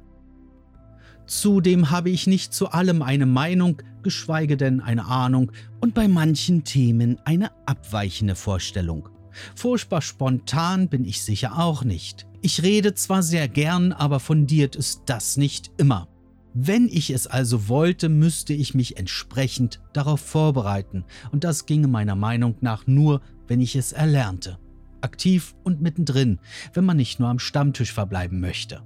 Zudem 1.26 1.90
habe 1.90 2.10
ich 2.10 2.26
nicht 2.26 2.54
zu 2.54 2.68
allem 2.68 3.02
eine 3.02 3.26
Meinung, 3.26 3.82
geschweige 4.02 4.56
denn 4.56 4.80
eine 4.80 5.06
Ahnung 5.06 5.52
und 5.80 5.92
bei 5.92 6.08
manchen 6.08 6.64
Themen 6.64 7.18
eine 7.24 7.50
abweichende 7.66 8.34
Vorstellung. 8.34 9.08
Furchtbar 9.54 10.00
spontan 10.00 10.88
bin 10.88 11.04
ich 11.04 11.22
sicher 11.22 11.58
auch 11.58 11.84
nicht. 11.84 12.26
Ich 12.40 12.62
rede 12.62 12.94
zwar 12.94 13.22
sehr 13.22 13.48
gern, 13.48 13.92
aber 13.92 14.20
fundiert 14.20 14.76
ist 14.76 15.02
das 15.06 15.36
nicht 15.36 15.70
immer. 15.76 16.08
Wenn 16.60 16.88
ich 16.88 17.10
es 17.10 17.28
also 17.28 17.68
wollte, 17.68 18.08
müsste 18.08 18.52
ich 18.52 18.74
mich 18.74 18.96
entsprechend 18.96 19.80
darauf 19.92 20.20
vorbereiten, 20.20 21.04
und 21.30 21.44
das 21.44 21.66
ginge 21.66 21.86
meiner 21.86 22.16
Meinung 22.16 22.56
nach 22.60 22.86
nur, 22.86 23.20
wenn 23.46 23.60
ich 23.60 23.76
es 23.76 23.92
erlernte 23.92 24.58
aktiv 25.00 25.54
und 25.64 25.80
mittendrin, 25.80 26.38
wenn 26.72 26.84
man 26.84 26.96
nicht 26.96 27.20
nur 27.20 27.28
am 27.28 27.38
Stammtisch 27.38 27.92
verbleiben 27.92 28.40
möchte. 28.40 28.82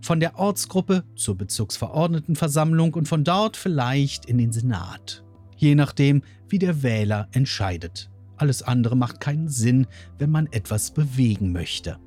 Von 0.00 0.20
der 0.20 0.38
Ortsgruppe 0.38 1.04
zur 1.16 1.36
Bezirksverordnetenversammlung 1.36 2.94
und 2.94 3.08
von 3.08 3.24
dort 3.24 3.56
vielleicht 3.56 4.26
in 4.26 4.38
den 4.38 4.52
Senat. 4.52 5.24
Je 5.56 5.74
nachdem, 5.74 6.22
wie 6.48 6.58
der 6.58 6.82
Wähler 6.82 7.28
entscheidet. 7.32 8.10
Alles 8.36 8.62
andere 8.62 8.96
macht 8.96 9.20
keinen 9.20 9.48
Sinn, 9.48 9.86
wenn 10.18 10.30
man 10.30 10.46
etwas 10.52 10.92
bewegen 10.92 11.52
möchte. 11.52 11.98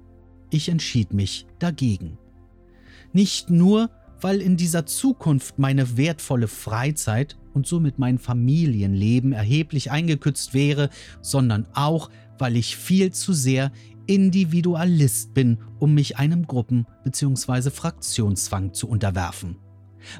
Ich 0.49 0.69
entschied 0.69 1.13
mich 1.13 1.47
dagegen. 1.59 2.17
Nicht 3.13 3.49
nur, 3.49 3.89
weil 4.21 4.41
in 4.41 4.57
dieser 4.57 4.85
Zukunft 4.85 5.59
meine 5.59 5.97
wertvolle 5.97 6.47
Freizeit 6.47 7.37
und 7.53 7.67
somit 7.67 7.99
mein 7.99 8.17
Familienleben 8.17 9.33
erheblich 9.33 9.91
eingekürzt 9.91 10.53
wäre, 10.53 10.89
sondern 11.21 11.67
auch, 11.73 12.09
weil 12.37 12.55
ich 12.55 12.77
viel 12.77 13.11
zu 13.11 13.33
sehr 13.33 13.71
Individualist 14.07 15.33
bin, 15.33 15.57
um 15.79 15.93
mich 15.93 16.17
einem 16.17 16.47
Gruppen- 16.47 16.85
bzw. 17.03 17.69
Fraktionszwang 17.69 18.73
zu 18.73 18.87
unterwerfen. 18.87 19.57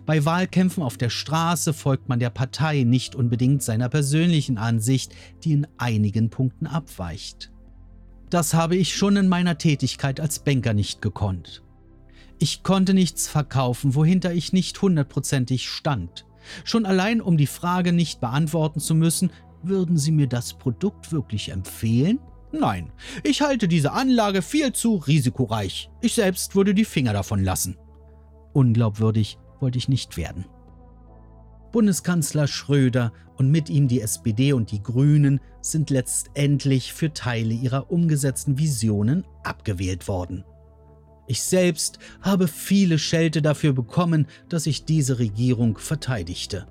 Bei 0.05 0.24
Wahlkämpfen 0.25 0.84
auf 0.84 0.98
der 0.98 1.10
Straße 1.10 1.74
folgt 1.74 2.08
man 2.08 2.20
der 2.20 2.29
Partei 2.29 2.84
nicht 2.84 3.15
unbedingt 3.15 3.63
seiner 3.63 3.89
persönlichen 3.89 4.58
Ansicht, 4.58 5.13
die 5.43 5.53
in 5.53 5.67
einigen 5.77 6.29
Punkten 6.29 6.67
abweicht. 6.67 7.51
Das 8.29 8.53
habe 8.53 8.75
ich 8.77 8.96
schon 8.96 9.17
in 9.17 9.27
meiner 9.27 9.58
Tätigkeit 9.58 10.20
als 10.20 10.39
Banker 10.39 10.74
nicht 10.74 11.01
gekonnt. 11.01 11.63
Ich 12.41 12.63
konnte 12.63 12.95
nichts 12.95 13.27
verkaufen, 13.27 13.93
wohinter 13.93 14.33
ich 14.33 14.51
nicht 14.51 14.81
hundertprozentig 14.81 15.69
stand. 15.69 16.25
Schon 16.63 16.88
allein 16.88 17.21
um 17.21 17.38
die 17.38 17.45
Frage 17.45 17.93
nicht 17.93 18.19
beantworten 18.19 18.79
zu 18.79 18.95
müssen, 18.95 19.29
würden 19.62 19.95
Sie 19.95 20.10
mir 20.10 20.25
das 20.25 20.55
Produkt 20.55 21.12
wirklich 21.12 21.50
empfehlen? 21.50 22.17
Nein, 22.51 22.91
ich 23.21 23.43
halte 23.43 23.67
diese 23.67 23.91
Anlage 23.91 24.41
viel 24.41 24.74
zu 24.74 24.95
risikoreich. 24.95 25.91
Ich 26.01 26.15
selbst 26.15 26.55
würde 26.55 26.74
die 26.74 26.83
Finger 26.83 27.13
davon 27.13 27.43
lassen. 27.43 27.77
Unglaubwürdig 28.53 29.38
wollte 29.60 29.77
ich 29.77 29.88
nicht 29.88 30.17
werden. 30.17 30.45
Bundeskanzler 31.71 32.48
Schröder 32.48 33.13
und 33.38 33.51
mit 33.51 33.69
ihm 33.69 33.88
die 33.88 34.01
SPD 34.01 34.53
und 34.53 34.71
die 34.71 34.81
Grünen 34.81 35.41
sind 35.62 35.91
letztendlich 35.91 36.91
für 36.91 37.13
Teile 37.13 37.53
ihrer 37.53 37.91
umgesetzten 37.91 38.57
Visionen 38.57 39.27
abgewählt 39.43 40.07
worden. 40.07 40.43
Ich 41.32 41.44
selbst 41.44 41.98
habe 42.20 42.50
viele 42.50 43.00
Schelte 43.00 43.42
dafür 43.42 43.72
bekommen, 43.72 44.28
dass 44.50 44.66
ich 44.66 44.84
diese 44.84 45.18
Regierung 45.18 45.78
verteidigte. 45.78 46.68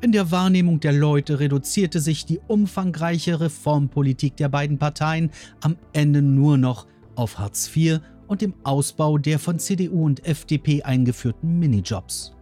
In 0.00 0.12
der 0.12 0.30
Wahrnehmung 0.30 0.78
der 0.78 0.92
Leute 0.92 1.40
reduzierte 1.40 1.98
sich 1.98 2.24
die 2.24 2.38
umfangreiche 2.46 3.40
Reformpolitik 3.40 4.36
der 4.36 4.48
beiden 4.48 4.78
Parteien 4.78 5.32
am 5.60 5.76
Ende 5.92 6.22
nur 6.22 6.56
noch 6.56 6.86
auf 7.16 7.40
Hartz 7.40 7.68
IV 7.74 7.98
und 8.28 8.42
dem 8.42 8.54
Ausbau 8.62 9.18
der 9.18 9.40
von 9.40 9.58
CDU 9.58 10.04
und 10.04 10.24
FDP 10.24 10.84
eingeführten 10.84 11.58
Minijobs. 11.58 12.36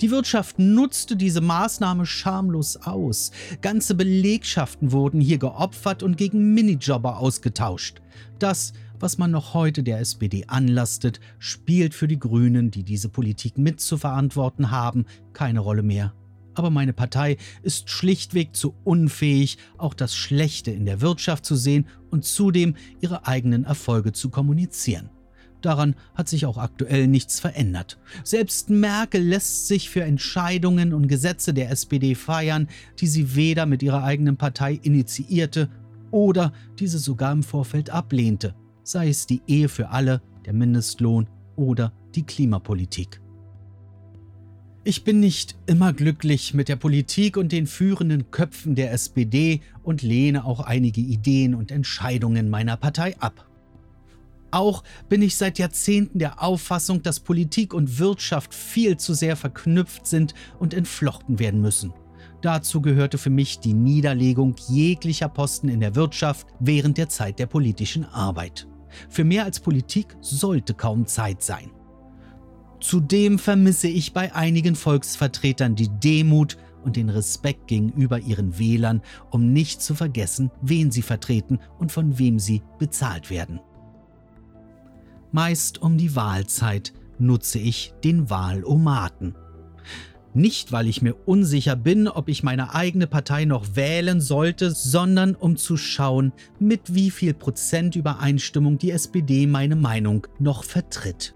Die 0.00 0.12
Wirtschaft 0.12 0.60
nutzte 0.60 1.16
diese 1.16 1.40
Maßnahme 1.40 2.06
schamlos 2.06 2.76
aus. 2.76 3.32
Ganze 3.60 3.96
Belegschaften 3.96 4.92
wurden 4.92 5.20
hier 5.20 5.38
geopfert 5.38 6.04
und 6.04 6.16
gegen 6.16 6.54
Minijobber 6.54 7.18
ausgetauscht. 7.18 8.02
Das, 8.38 8.72
was 9.00 9.18
man 9.18 9.30
noch 9.30 9.54
heute 9.54 9.82
der 9.82 10.00
SPD 10.00 10.44
anlastet, 10.46 11.20
spielt 11.38 11.94
für 11.94 12.08
die 12.08 12.18
Grünen, 12.18 12.70
die 12.70 12.82
diese 12.82 13.08
Politik 13.08 13.58
mitzuverantworten 13.58 14.70
haben, 14.70 15.06
keine 15.32 15.60
Rolle 15.60 15.82
mehr 15.82 16.12
aber 16.58 16.70
meine 16.70 16.92
Partei 16.92 17.36
ist 17.62 17.88
schlichtweg 17.88 18.54
zu 18.54 18.74
unfähig, 18.84 19.58
auch 19.78 19.94
das 19.94 20.16
Schlechte 20.16 20.72
in 20.72 20.84
der 20.84 21.00
Wirtschaft 21.00 21.46
zu 21.46 21.54
sehen 21.54 21.86
und 22.10 22.24
zudem 22.24 22.74
ihre 23.00 23.26
eigenen 23.26 23.64
Erfolge 23.64 24.12
zu 24.12 24.28
kommunizieren. 24.28 25.10
Daran 25.60 25.96
hat 26.14 26.28
sich 26.28 26.46
auch 26.46 26.58
aktuell 26.58 27.08
nichts 27.08 27.40
verändert. 27.40 27.98
Selbst 28.22 28.70
Merkel 28.70 29.22
lässt 29.22 29.66
sich 29.66 29.90
für 29.90 30.02
Entscheidungen 30.02 30.92
und 30.92 31.08
Gesetze 31.08 31.52
der 31.52 31.70
SPD 31.70 32.14
feiern, 32.14 32.68
die 33.00 33.08
sie 33.08 33.34
weder 33.34 33.66
mit 33.66 33.82
ihrer 33.82 34.04
eigenen 34.04 34.36
Partei 34.36 34.78
initiierte 34.82 35.68
oder 36.10 36.52
diese 36.78 36.98
sogar 36.98 37.32
im 37.32 37.42
Vorfeld 37.42 37.90
ablehnte, 37.90 38.54
sei 38.88 39.08
es 39.08 39.26
die 39.26 39.42
Ehe 39.46 39.68
für 39.68 39.90
alle, 39.90 40.22
der 40.46 40.54
Mindestlohn 40.54 41.28
oder 41.56 41.92
die 42.14 42.22
Klimapolitik. 42.22 43.20
Ich 44.82 45.04
bin 45.04 45.20
nicht 45.20 45.58
immer 45.66 45.92
glücklich 45.92 46.54
mit 46.54 46.70
der 46.70 46.76
Politik 46.76 47.36
und 47.36 47.52
den 47.52 47.66
führenden 47.66 48.30
Köpfen 48.30 48.74
der 48.74 48.92
SPD 48.92 49.60
und 49.82 50.00
lehne 50.00 50.46
auch 50.46 50.60
einige 50.60 51.02
Ideen 51.02 51.54
und 51.54 51.70
Entscheidungen 51.70 52.48
meiner 52.48 52.78
Partei 52.78 53.14
ab. 53.18 53.46
Auch 54.50 54.82
bin 55.10 55.20
ich 55.20 55.36
seit 55.36 55.58
Jahrzehnten 55.58 56.18
der 56.18 56.42
Auffassung, 56.42 57.02
dass 57.02 57.20
Politik 57.20 57.74
und 57.74 57.98
Wirtschaft 57.98 58.54
viel 58.54 58.96
zu 58.96 59.12
sehr 59.12 59.36
verknüpft 59.36 60.06
sind 60.06 60.32
und 60.58 60.72
entflochten 60.72 61.38
werden 61.38 61.60
müssen. 61.60 61.92
Dazu 62.40 62.80
gehörte 62.80 63.18
für 63.18 63.28
mich 63.28 63.58
die 63.58 63.74
Niederlegung 63.74 64.54
jeglicher 64.68 65.28
Posten 65.28 65.68
in 65.68 65.80
der 65.80 65.94
Wirtschaft 65.94 66.46
während 66.60 66.96
der 66.96 67.10
Zeit 67.10 67.38
der 67.38 67.46
politischen 67.46 68.06
Arbeit. 68.06 68.66
Für 69.08 69.24
mehr 69.24 69.44
als 69.44 69.60
Politik 69.60 70.16
sollte 70.20 70.74
kaum 70.74 71.06
Zeit 71.06 71.42
sein. 71.42 71.70
Zudem 72.80 73.38
vermisse 73.38 73.88
ich 73.88 74.12
bei 74.12 74.34
einigen 74.34 74.76
Volksvertretern 74.76 75.74
die 75.74 75.88
Demut 75.88 76.56
und 76.84 76.96
den 76.96 77.10
Respekt 77.10 77.66
gegenüber 77.66 78.20
ihren 78.20 78.58
Wählern, 78.58 79.02
um 79.30 79.52
nicht 79.52 79.82
zu 79.82 79.94
vergessen, 79.94 80.50
wen 80.62 80.90
sie 80.90 81.02
vertreten 81.02 81.58
und 81.78 81.90
von 81.90 82.18
wem 82.18 82.38
sie 82.38 82.62
bezahlt 82.78 83.30
werden. 83.30 83.60
Meist 85.32 85.82
um 85.82 85.98
die 85.98 86.14
Wahlzeit 86.14 86.92
nutze 87.18 87.58
ich 87.58 87.92
den 88.04 88.30
Wahlomaten. 88.30 89.34
Nicht, 90.34 90.72
weil 90.72 90.88
ich 90.88 91.02
mir 91.02 91.14
unsicher 91.26 91.74
bin, 91.74 92.06
ob 92.06 92.28
ich 92.28 92.42
meine 92.42 92.74
eigene 92.74 93.06
Partei 93.06 93.44
noch 93.44 93.76
wählen 93.76 94.20
sollte, 94.20 94.70
sondern 94.70 95.34
um 95.34 95.56
zu 95.56 95.76
schauen, 95.76 96.32
mit 96.58 96.94
wie 96.94 97.10
viel 97.10 97.34
Prozent 97.34 97.96
Übereinstimmung 97.96 98.78
die 98.78 98.90
SPD 98.90 99.46
meine 99.46 99.76
Meinung 99.76 100.26
noch 100.38 100.64
vertritt. 100.64 101.34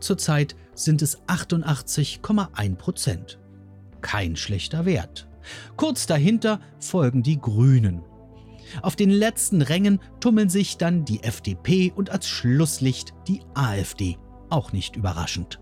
Zurzeit 0.00 0.56
sind 0.74 1.02
es 1.02 1.20
88,1 1.26 2.76
Prozent. 2.76 3.38
Kein 4.00 4.36
schlechter 4.36 4.84
Wert. 4.84 5.28
Kurz 5.76 6.06
dahinter 6.06 6.60
folgen 6.78 7.22
die 7.22 7.40
Grünen. 7.40 8.02
Auf 8.82 8.96
den 8.96 9.10
letzten 9.10 9.62
Rängen 9.62 10.00
tummeln 10.20 10.48
sich 10.48 10.76
dann 10.76 11.04
die 11.04 11.22
FDP 11.22 11.92
und 11.94 12.10
als 12.10 12.28
Schlusslicht 12.28 13.14
die 13.28 13.40
AfD. 13.54 14.16
Auch 14.50 14.72
nicht 14.72 14.96
überraschend. 14.96 15.60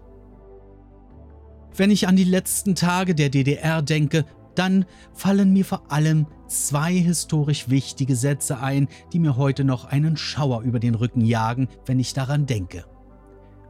Wenn 1.77 1.91
ich 1.91 2.07
an 2.07 2.15
die 2.15 2.25
letzten 2.25 2.77
Tage 2.77 3.17
der 3.17 3.31
DDR 3.31 3.83
denke, 3.83 4.25
dann 4.55 4.85
fallen 5.13 5.53
mir 5.53 5.65
vor 5.65 5.91
allem 5.91 6.27
zwei 6.47 6.93
historisch 6.93 7.69
wichtige 7.69 8.15
Sätze 8.15 8.61
ein, 8.61 8.87
die 9.13 9.19
mir 9.19 9.37
heute 9.37 9.65
noch 9.65 9.85
einen 9.85 10.17
Schauer 10.17 10.63
über 10.63 10.79
den 10.79 10.95
Rücken 10.95 11.23
jagen, 11.23 11.69
wenn 11.87 11.99
ich 11.99 12.15
daran 12.15 12.47
denke. 12.47 12.85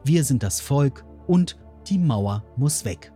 Wir 0.05 0.23
sind 0.25 0.43
das 0.43 0.61
Volk 0.61 1.07
und 1.27 1.57
die 1.89 1.99
Mauer 1.99 2.45
muss 2.57 2.85
weg. 2.85 3.11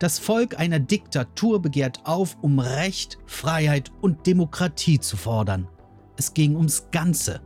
Das 0.00 0.18
Volk 0.18 0.58
einer 0.58 0.80
Diktatur 0.80 1.62
begehrt 1.62 2.00
auf, 2.04 2.36
um 2.42 2.58
Recht, 2.58 3.18
Freiheit 3.26 3.92
und 4.00 4.26
Demokratie 4.26 4.98
zu 4.98 5.16
fordern. 5.16 5.68
Es 6.16 6.34
ging 6.34 6.56
ums 6.56 6.88
Ganze. 6.90 7.40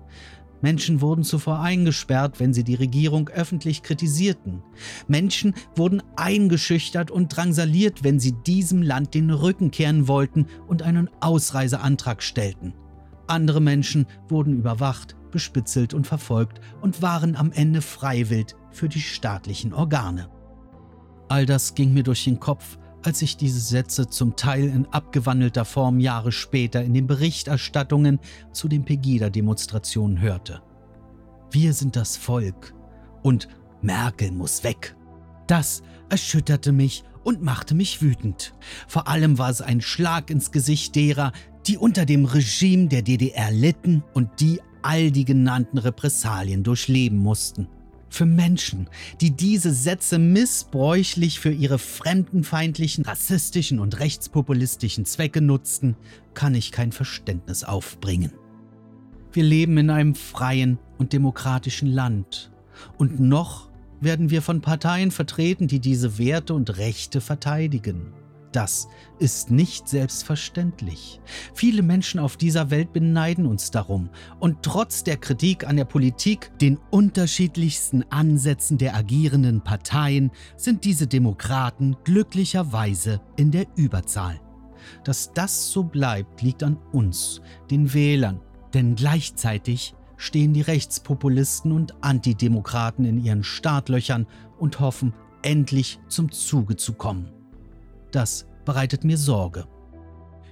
Menschen 0.67 1.01
wurden 1.01 1.23
zuvor 1.23 1.61
eingesperrt, 1.61 2.41
wenn 2.41 2.53
sie 2.53 2.65
die 2.65 2.75
Regierung 2.75 3.29
öffentlich 3.29 3.85
kritisierten. 3.85 4.65
Menschen 5.07 5.55
wurden 5.77 6.03
eingeschüchtert 6.17 7.13
und 7.13 7.29
drangsaliert, 7.29 8.03
wenn 8.03 8.19
sie 8.19 8.33
diesem 8.33 8.83
Land 8.83 9.15
den 9.15 9.31
Rücken 9.31 9.71
kehren 9.71 10.09
wollten 10.09 10.47
und 10.67 10.83
einen 10.83 11.09
Ausreiseantrag 11.21 12.21
stellten. 12.21 12.75
Andere 13.29 13.61
Menschen 13.61 14.07
wurden 14.29 14.59
überwacht, 14.59 15.15
bespitzelt 15.31 15.95
und 15.95 16.05
verfolgt 16.05 16.61
und 16.81 17.01
waren 17.01 17.37
am 17.37 17.53
Ende 17.53 17.81
freiwillig 17.81 18.57
für 18.73 18.89
die 18.89 19.01
staatlichen 19.01 19.73
Organe. 19.73 20.29
All 21.29 21.47
das 21.47 21.77
ging 21.77 21.95
mir 21.95 22.03
durch 22.03 22.25
den 22.25 22.41
Kopf, 22.41 22.77
als 23.07 23.23
ich 23.23 23.37
diese 23.37 23.61
Sätze 23.61 24.09
zum 24.09 24.35
Teil 24.35 24.65
in 24.65 24.85
abgewandelter 24.87 25.65
Form 25.65 26.01
Jahre 26.01 26.33
später 26.33 26.83
in 26.83 26.93
den 26.93 27.07
Berichterstattungen 27.07 28.19
zu 28.51 28.67
den 28.67 28.85
Pegida-Demonstrationen 28.85 30.21
hörte. 30.21 30.61
Wir 31.53 31.73
sind 31.73 31.95
das 31.95 32.17
Volk 32.17 32.75
und 33.23 33.47
Merkel 33.81 34.33
muss 34.33 34.65
weg. 34.65 34.97
Das 35.47 35.85
erschütterte 36.09 36.73
mich 36.73 37.05
und 37.23 37.43
machte 37.43 37.77
mich 37.77 38.03
wütend. 38.03 38.55
Vor 38.89 39.07
allem 39.07 39.39
war 39.39 39.51
es 39.51 39.63
ein 39.63 39.81
Schlag 39.81 40.29
ins 40.29 40.51
Gesicht 40.51 40.97
derer, 40.97 41.31
die 41.69 41.79
unter 41.79 42.07
dem 42.07 42.25
Regime 42.25 42.89
der 42.89 43.03
DDR 43.03 43.53
litten 43.53 44.03
und 44.15 44.41
die 44.41 44.61
all 44.83 45.13
die 45.13 45.25
genannten 45.25 45.79
Repressalien 45.79 46.65
durchleben 46.65 47.19
mussten. 47.19 47.69
Für 48.09 48.27
Menschen, 48.27 48.89
die 49.21 49.33
diese 49.33 49.73
Sätze 49.73 50.19
missbräuchlich 50.19 51.41
für 51.41 51.51
ihre 51.51 51.79
fremdenfeindlichen, 51.79 53.05
rassistischen 53.05 53.81
und 53.81 53.99
rechtspopulistischen 53.99 55.05
Zwecke 55.05 55.41
nutzten, 55.41 55.97
kann 56.35 56.55
ich 56.55 56.73
kein 56.73 56.93
Verständnis 56.93 57.65
aufbringen. 57.65 58.33
Wir 59.33 59.45
leben 59.45 59.77
in 59.77 59.91
einem 59.91 60.15
freien 60.15 60.79
und 60.99 61.13
demokratischen 61.13 61.89
Land. 61.89 62.51
Und 62.97 63.21
noch 63.21 63.71
werden 64.01 64.31
wir 64.31 64.43
von 64.43 64.61
Parteien 64.61 65.11
vertreten, 65.11 65.69
die 65.69 65.81
diese 65.81 66.19
Werte 66.19 66.55
und 66.55 66.79
Rechte 66.79 67.21
verteidigen. 67.21 68.13
Das 68.57 68.89
ist 69.19 69.51
nicht 69.51 69.87
selbstverständlich. 69.87 71.21
Viele 71.53 71.83
Menschen 71.83 72.19
auf 72.19 72.39
dieser 72.39 72.71
Welt 72.71 72.91
beneiden 72.95 73.45
uns 73.45 73.71
darum. 73.71 74.09
Und 74.41 74.63
trotz 74.63 75.05
der 75.05 75.19
Kritik 75.19 75.69
an 75.69 75.77
der 75.77 75.85
Politik, 75.85 76.51
den 76.59 76.79
unterschiedlichsten 76.91 78.03
Ansätzen 78.09 78.79
der 78.79 78.97
agierenden 78.97 79.61
Parteien, 79.61 80.31
sind 80.57 80.87
diese 80.87 81.07
Demokraten 81.07 81.99
glücklicherweise 82.05 83.21
in 83.37 83.51
der 83.51 83.67
Überzahl. 83.77 84.41
Dass 85.05 85.35
das 85.35 85.71
so 85.71 85.85
bleibt, 85.85 86.41
liegt 86.41 86.63
an 86.63 86.79
uns, 86.93 87.43
den 87.71 87.93
Wählern, 87.93 88.41
denn 88.73 88.95
gleichzeitig 88.95 89.95
stehen 90.17 90.55
die 90.55 90.63
Rechtspopulisten 90.63 91.73
und 91.73 92.03
Antidemokraten 92.03 93.05
in 93.05 93.23
ihren 93.23 93.45
Startlöchern 93.45 94.27
und 94.59 94.81
hoffen, 94.81 95.13
endlich 95.43 96.01
zum 96.09 96.33
Zuge 96.33 96.77
zu 96.77 96.95
kommen. 96.95 97.36
Das 98.17 98.47
bereitet 98.65 99.05
mir 99.05 99.19
Sorge. 99.19 99.67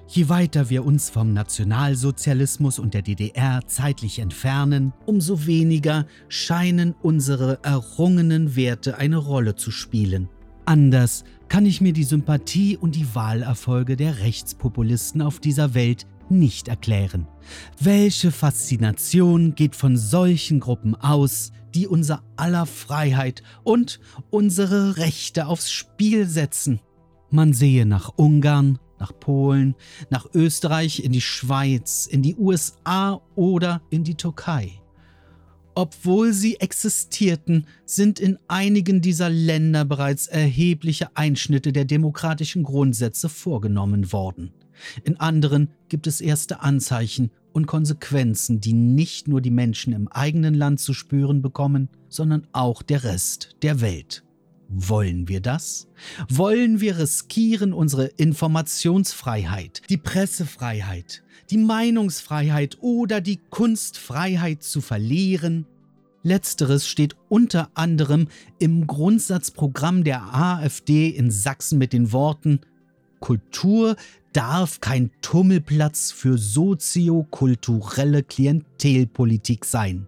Je 0.07 0.29
weiter 0.29 0.68
wir 0.68 0.85
uns 0.85 1.09
vom 1.09 1.33
Nationalsozialismus 1.33 2.79
und 2.79 2.92
der 2.92 3.00
DDR 3.00 3.62
zeitlich 3.66 4.18
entfernen, 4.18 4.92
umso 5.07 5.46
weniger 5.46 6.05
scheinen 6.29 6.94
unsere 7.00 7.61
errungenen 7.62 8.55
Werte 8.55 8.98
eine 8.98 9.16
Rolle 9.16 9.55
zu 9.55 9.70
spielen. 9.70 10.29
Anders 10.66 11.24
kann 11.48 11.64
ich 11.64 11.81
mir 11.81 11.94
die 11.94 12.05
Sympathie 12.05 12.77
und 12.77 12.96
die 12.96 13.14
Wahlerfolge 13.14 13.96
der 13.96 14.18
Rechtspopulisten 14.18 15.22
auf 15.22 15.40
dieser 15.40 15.72
Welt 15.72 16.07
nicht 16.29 16.68
erklären. 16.68 17.27
Welche 17.81 18.31
Faszination 18.31 19.55
geht 19.55 19.74
von 19.74 19.96
solchen 19.96 20.61
Gruppen 20.61 20.94
aus, 20.96 21.50
die 21.74 21.87
unser 21.87 22.22
aller 22.37 22.66
Freiheit 22.66 23.42
und 23.62 24.00
unsere 24.29 24.98
Rechte 24.98 25.46
aufs 25.46 25.72
Spiel 25.72 26.27
setzen? 26.27 26.79
Man 27.35 27.53
sehe 27.53 27.85
nach 27.85 28.12
Ungarn, 28.14 28.79
nach 29.01 29.11
Polen, 29.18 29.75
nach 30.09 30.25
Österreich, 30.35 31.03
in 31.03 31.11
die 31.11 31.20
Schweiz, 31.20 32.07
in 32.07 32.23
die 32.23 32.37
USA 32.37 33.20
oder 33.35 33.83
in 33.90 34.05
die 34.05 34.14
Türkei. 34.14 34.81
Obwohl 35.75 36.33
sie 36.33 36.61
existierten, 36.61 37.66
sind 37.85 38.20
in 38.20 38.38
einigen 38.47 39.01
dieser 39.01 39.31
Länder 39.31 39.85
bereits 39.85 40.29
erhebliche 40.29 41.16
Einschnitte 41.16 41.73
der 41.73 41.85
demokratischen 41.85 42.62
Grundsätze 42.62 43.29
vorgenommen 43.29 44.12
worden. 44.12 44.53
In 45.03 45.18
anderen 45.18 45.70
gibt 45.88 46.07
es 46.07 46.20
erste 46.20 46.61
Anzeichen 46.61 47.33
und 47.53 47.66
Konsequenzen, 47.66 48.61
die 48.61 48.75
nicht 48.75 49.27
nur 49.27 49.40
die 49.40 49.51
Menschen 49.51 49.92
im 49.92 50.07
eigenen 50.07 50.55
Land 50.55 50.79
zu 50.79 50.94
spüren 50.94 51.42
bekommen, 51.42 51.88
sondern 52.09 52.47
auch 52.53 52.81
der 52.85 53.03
Rest 53.03 53.57
der 53.64 53.81
Welt. 53.81 54.23
Wollen 54.68 55.29
wir 55.29 55.40
das? 55.40 55.88
Wollen 56.29 56.81
wir 56.81 56.98
riskieren 56.98 57.72
unsere 57.72 58.07
Informationsfreiheit, 58.07 59.83
die 59.90 59.96
Pressefreiheit, 59.96 61.22
die 61.50 61.59
Meinungsfreiheit 61.59 62.79
oder 62.81 63.20
die 63.20 63.40
Kunstfreiheit 63.50 64.62
zu 64.62 64.81
verlieren? 64.81 65.66
Letzteres 66.22 66.88
steht 66.88 67.16
unter 67.29 67.70
anderem 67.74 68.29
im 68.59 68.87
Grundsatzprogramm 68.87 70.05
der 70.05 70.35
AfD 70.35 71.09
in 71.09 71.31
Sachsen 71.31 71.79
mit 71.79 71.92
den 71.92 72.12
Worten 72.12 72.61
Kultur 73.24 73.96
darf 74.35 74.83
kein 74.83 75.11
Tummelplatz 75.22 76.11
für 76.11 76.37
soziokulturelle 76.37 78.22
Klientelpolitik 78.22 79.64
sein. 79.64 80.07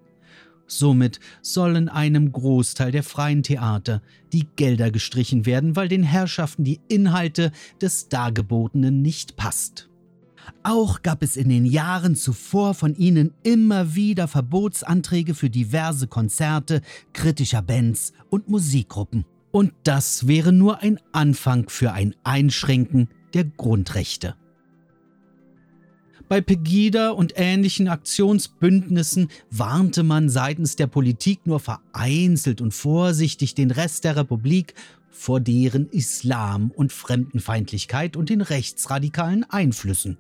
Somit 0.67 1.21
sollen 1.43 1.89
einem 1.89 2.33
Großteil 2.33 2.93
der 2.93 3.03
freien 3.03 3.43
Theater 3.43 4.03
die 4.33 4.47
Gelder 4.57 4.91
gestrichen 4.91 5.47
werden, 5.47 5.77
weil 5.77 5.89
den 5.89 6.03
Herrschaften 6.03 6.65
die 6.65 6.81
Inhalte 6.89 7.53
des 7.81 8.09
Dargebotenen 8.09 9.03
nicht 9.03 9.37
passt. 9.37 9.89
Auch 10.63 11.03
gab 11.03 11.23
es 11.23 11.37
in 11.37 11.49
den 11.49 11.65
Jahren 11.65 12.15
zuvor 12.17 12.75
von 12.75 12.95
ihnen 12.95 13.33
immer 13.43 13.95
wieder 13.95 14.29
Verbotsanträge 14.29 15.35
für 15.35 15.51
diverse 15.51 16.07
Konzerte 16.07 16.83
kritischer 17.13 17.63
Bands 17.63 18.13
und 18.31 18.49
Musikgruppen. 18.49 19.25
Und 19.51 19.73
das 19.85 20.27
wäre 20.27 20.53
nur 20.53 20.83
ein 20.83 20.99
Anfang 21.13 21.69
für 21.69 21.93
ein 21.93 22.15
Einschränken 22.25 23.09
der 23.35 23.45
Grundrechte. 23.45 24.35
Bei 26.29 26.41
Pegida 26.41 27.11
und 27.11 27.35
ähnlichen 27.37 27.87
Aktionsbündnissen 27.87 29.29
warnte 29.53 30.03
man 30.03 30.29
seitens 30.29 30.75
der 30.75 30.89
Politik 30.89 31.47
nur 31.47 31.61
vereinzelt 31.61 32.61
und 32.61 32.75
vorsichtig 32.75 33.55
den 33.55 33.71
Rest 33.71 34.03
der 34.03 34.17
Republik 34.17 34.75
vor 35.09 35.39
deren 35.39 35.89
Islam 35.91 36.73
und 36.73 36.93
Fremdenfeindlichkeit 36.93 38.17
und 38.17 38.29
den 38.29 38.41
rechtsradikalen 38.41 39.45
Einflüssen. 39.45 40.19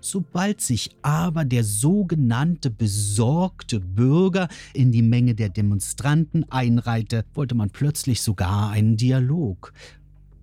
Sobald 0.00 0.60
sich 0.60 0.90
aber 1.02 1.44
der 1.44 1.64
sogenannte 1.64 2.70
besorgte 2.70 3.80
Bürger 3.80 4.48
in 4.72 4.92
die 4.92 5.02
Menge 5.02 5.34
der 5.34 5.48
Demonstranten 5.48 6.48
einreihte, 6.48 7.24
wollte 7.34 7.56
man 7.56 7.70
plötzlich 7.70 8.22
sogar 8.22 8.70
einen 8.70 8.96
Dialog. 8.96 9.72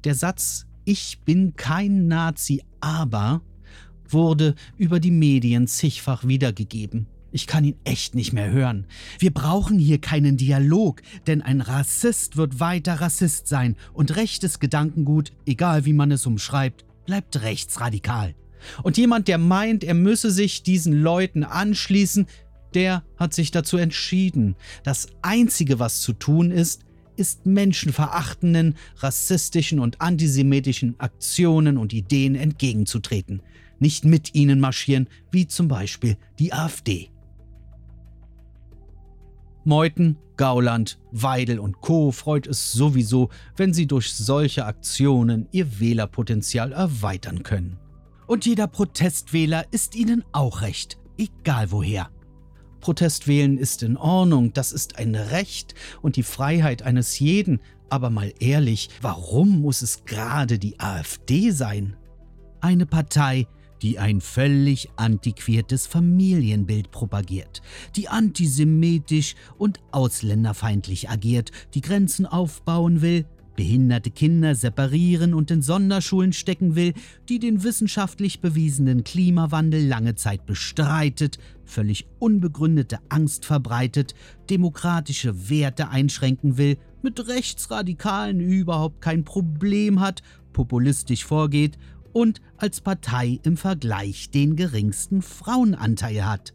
Der 0.03 0.15
Satz 0.15 0.65
Ich 0.83 1.21
bin 1.23 1.55
kein 1.55 2.09
Nazi, 2.09 2.61
aber 2.81 3.41
wurde 4.09 4.55
über 4.77 4.99
die 4.99 5.11
Medien 5.11 5.67
zigfach 5.67 6.25
wiedergegeben. 6.27 7.07
Ich 7.31 7.47
kann 7.47 7.65
ihn 7.65 7.75
echt 7.83 8.15
nicht 8.15 8.31
mehr 8.31 8.49
hören. 8.49 8.85
Wir 9.19 9.31
brauchen 9.31 9.77
hier 9.77 9.99
keinen 9.99 10.37
Dialog, 10.37 11.01
denn 11.27 11.41
ein 11.41 11.59
Rassist 11.59 12.37
wird 12.37 12.61
weiter 12.61 13.01
Rassist 13.01 13.47
sein 13.49 13.75
und 13.91 14.15
rechtes 14.15 14.59
Gedankengut, 14.59 15.33
egal 15.45 15.83
wie 15.83 15.91
man 15.91 16.11
es 16.11 16.25
umschreibt, 16.25 16.85
bleibt 17.05 17.41
rechtsradikal. 17.41 18.35
Und 18.83 18.97
jemand, 18.97 19.27
der 19.27 19.37
meint, 19.37 19.83
er 19.83 19.95
müsse 19.95 20.31
sich 20.31 20.63
diesen 20.63 20.93
Leuten 20.93 21.43
anschließen, 21.43 22.27
der 22.73 23.03
hat 23.17 23.33
sich 23.33 23.51
dazu 23.51 23.77
entschieden. 23.77 24.55
Das 24.83 25.07
Einzige, 25.21 25.77
was 25.79 26.01
zu 26.01 26.13
tun 26.13 26.51
ist, 26.51 26.85
ist 27.17 27.45
menschenverachtenden, 27.45 28.75
rassistischen 28.97 29.79
und 29.79 30.01
antisemitischen 30.01 30.99
Aktionen 30.99 31.77
und 31.77 31.93
Ideen 31.93 32.35
entgegenzutreten. 32.35 33.41
Nicht 33.79 34.05
mit 34.05 34.35
ihnen 34.35 34.59
marschieren, 34.59 35.07
wie 35.31 35.47
zum 35.47 35.67
Beispiel 35.67 36.17
die 36.39 36.53
AfD. 36.53 37.09
Meuthen, 39.63 40.17
Gauland, 40.37 40.99
Weidel 41.11 41.59
und 41.59 41.81
Co. 41.81 42.11
freut 42.11 42.45
es 42.45 42.71
sowieso, 42.71 43.29
wenn 43.55 43.73
sie 43.73 43.87
durch 43.87 44.13
solche 44.13 44.65
Aktionen 44.65 45.47
ihr 45.51 45.79
Wählerpotenzial 45.79 46.71
erweitern 46.71 47.43
können. 47.43 47.79
Und 48.27 48.45
jeder 48.45 48.67
Protestwähler 48.67 49.65
ist 49.71 49.95
ihnen 49.95 50.23
auch 50.31 50.61
recht, 50.61 50.97
egal 51.17 51.71
woher. 51.71 52.09
Protestwählen 52.79 53.57
ist 53.57 53.81
in 53.81 53.97
Ordnung, 53.97 54.53
das 54.53 54.71
ist 54.71 54.99
ein 54.99 55.15
Recht 55.15 55.73
und 56.01 56.15
die 56.15 56.23
Freiheit 56.23 56.83
eines 56.83 57.17
jeden, 57.17 57.59
aber 57.89 58.09
mal 58.09 58.31
ehrlich, 58.39 58.89
warum 59.01 59.61
muss 59.61 59.81
es 59.81 60.05
gerade 60.05 60.59
die 60.59 60.79
AfD 60.79 61.51
sein? 61.51 61.95
Eine 62.61 62.85
Partei, 62.85 63.47
die 63.85 63.99
ein 63.99 64.19
völlig 64.19 64.89
antiquiertes 64.95 65.85
Familienbild 65.85 66.89
propagiert, 66.89 67.61
die 67.95 68.09
antisemitisch 68.09 69.35
und 69.59 69.79
ausländerfeindlich 69.91 71.11
agiert, 71.11 71.51
die 71.75 71.81
Grenzen 71.81 72.25
aufbauen 72.25 73.03
will, 73.03 73.25
behinderte 73.55 74.09
Kinder 74.09 74.55
separieren 74.55 75.35
und 75.35 75.51
in 75.51 75.61
Sonderschulen 75.61 76.33
stecken 76.33 76.75
will, 76.75 76.95
die 77.29 77.37
den 77.37 77.63
wissenschaftlich 77.63 78.41
bewiesenen 78.41 79.03
Klimawandel 79.03 79.85
lange 79.85 80.15
Zeit 80.15 80.47
bestreitet, 80.47 81.37
völlig 81.63 82.07
unbegründete 82.17 82.97
Angst 83.09 83.45
verbreitet, 83.45 84.15
demokratische 84.49 85.47
Werte 85.47 85.89
einschränken 85.89 86.57
will, 86.57 86.77
mit 87.03 87.27
Rechtsradikalen 87.27 88.39
überhaupt 88.39 89.01
kein 89.01 89.23
Problem 89.25 89.99
hat, 89.99 90.23
populistisch 90.53 91.23
vorgeht 91.23 91.77
und 92.15 92.41
als 92.55 92.79
Partei 92.79 93.41
im 93.43 93.57
Vergleich 93.57 94.29
den 94.31 94.55
geringsten 94.55 95.21
Frauenanteil 95.21 96.25
hat. 96.25 96.53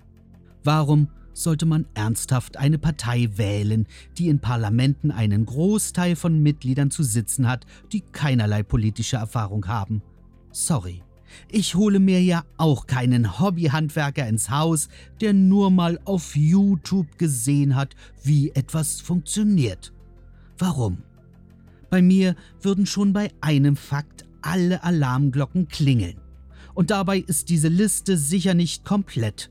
Warum 0.64 1.08
sollte 1.34 1.66
man 1.66 1.84
ernsthaft 1.92 2.56
eine 2.56 2.78
Partei 2.78 3.28
wählen, 3.36 3.86
die 4.16 4.28
in 4.28 4.38
Parlamenten 4.38 5.10
einen 5.10 5.44
Großteil 5.44 6.16
von 6.16 6.42
Mitgliedern 6.42 6.90
zu 6.90 7.02
sitzen 7.02 7.46
hat, 7.46 7.66
die 7.92 8.00
keinerlei 8.00 8.62
politische 8.62 9.16
Erfahrung 9.16 9.66
haben. 9.68 10.02
Sorry. 10.50 11.02
Ich 11.48 11.74
hole 11.74 12.00
mir 12.00 12.22
ja 12.22 12.44
auch 12.56 12.86
keinen 12.86 13.38
Hobbyhandwerker 13.38 14.26
ins 14.26 14.48
Haus, 14.48 14.88
der 15.20 15.34
nur 15.34 15.70
mal 15.70 16.00
auf 16.06 16.34
YouTube 16.34 17.18
gesehen 17.18 17.76
hat, 17.76 17.94
wie 18.24 18.50
etwas 18.50 19.02
funktioniert. 19.02 19.92
Warum? 20.58 21.02
Bei 21.90 22.00
mir 22.00 22.34
würden 22.62 22.86
schon 22.86 23.12
bei 23.12 23.30
einem 23.40 23.76
Fakt 23.76 24.24
alle 24.42 24.82
Alarmglocken 24.84 25.68
klingeln. 25.68 26.20
Und 26.74 26.90
dabei 26.90 27.18
ist 27.18 27.48
diese 27.48 27.68
Liste 27.68 28.16
sicher 28.16 28.54
nicht 28.54 28.84
komplett. 28.84 29.50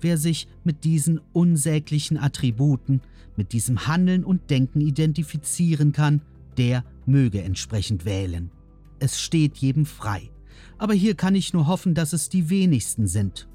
Wer 0.00 0.16
sich 0.16 0.46
mit 0.64 0.84
diesen 0.84 1.20
unsäglichen 1.32 2.18
Attributen, 2.18 3.00
mit 3.36 3.52
diesem 3.52 3.86
Handeln 3.86 4.24
und 4.24 4.50
Denken 4.50 4.80
identifizieren 4.80 5.92
kann, 5.92 6.22
der 6.56 6.84
möge 7.06 7.42
entsprechend 7.42 8.04
wählen. 8.04 8.50
Es 8.98 9.20
steht 9.20 9.56
jedem 9.58 9.86
frei. 9.86 10.30
Aber 10.76 10.94
hier 10.94 11.14
kann 11.14 11.34
ich 11.34 11.52
nur 11.52 11.66
hoffen, 11.66 11.94
dass 11.94 12.12
es 12.12 12.28
die 12.28 12.50
wenigsten 12.50 13.06
sind. 13.06 13.48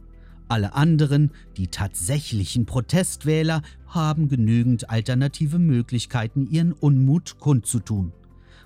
Alle 0.47 0.73
anderen, 0.73 1.31
die 1.57 1.67
tatsächlichen 1.67 2.65
Protestwähler, 2.65 3.61
haben 3.87 4.27
genügend 4.27 4.89
alternative 4.89 5.59
Möglichkeiten, 5.59 6.47
ihren 6.47 6.73
Unmut 6.73 7.39
kundzutun. 7.39 8.11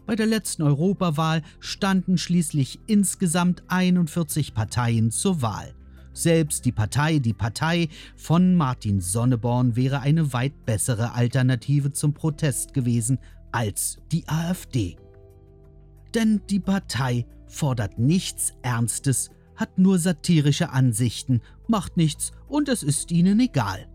Bei 0.07 0.15
der 0.15 0.25
letzten 0.25 0.63
Europawahl 0.63 1.41
standen 1.59 2.17
schließlich 2.17 2.79
insgesamt 2.87 3.63
41 3.67 4.53
Parteien 4.53 5.11
zur 5.11 5.41
Wahl. 5.41 5.75
Selbst 6.13 6.63
die 6.63 6.71
Partei 6.71 7.19
Die 7.19 7.33
Partei 7.33 7.89
von 8.15 8.55
Martin 8.55 9.01
Sonneborn 9.01 9.75
wäre 9.75 9.99
eine 9.99 10.31
weit 10.31 10.65
bessere 10.65 11.11
Alternative 11.11 11.91
zum 11.91 12.13
Protest 12.13 12.73
gewesen 12.73 13.19
als 13.51 13.97
die 14.13 14.25
AfD. 14.29 14.95
Denn 16.15 16.41
die 16.49 16.61
Partei 16.61 17.25
fordert 17.45 17.99
nichts 17.99 18.53
Ernstes, 18.61 19.29
hat 19.57 19.77
nur 19.77 19.99
satirische 19.99 20.69
Ansichten, 20.69 21.41
macht 21.67 21.97
nichts 21.97 22.31
und 22.47 22.69
es 22.69 22.81
ist 22.81 23.11
ihnen 23.11 23.41
egal. 23.41 23.89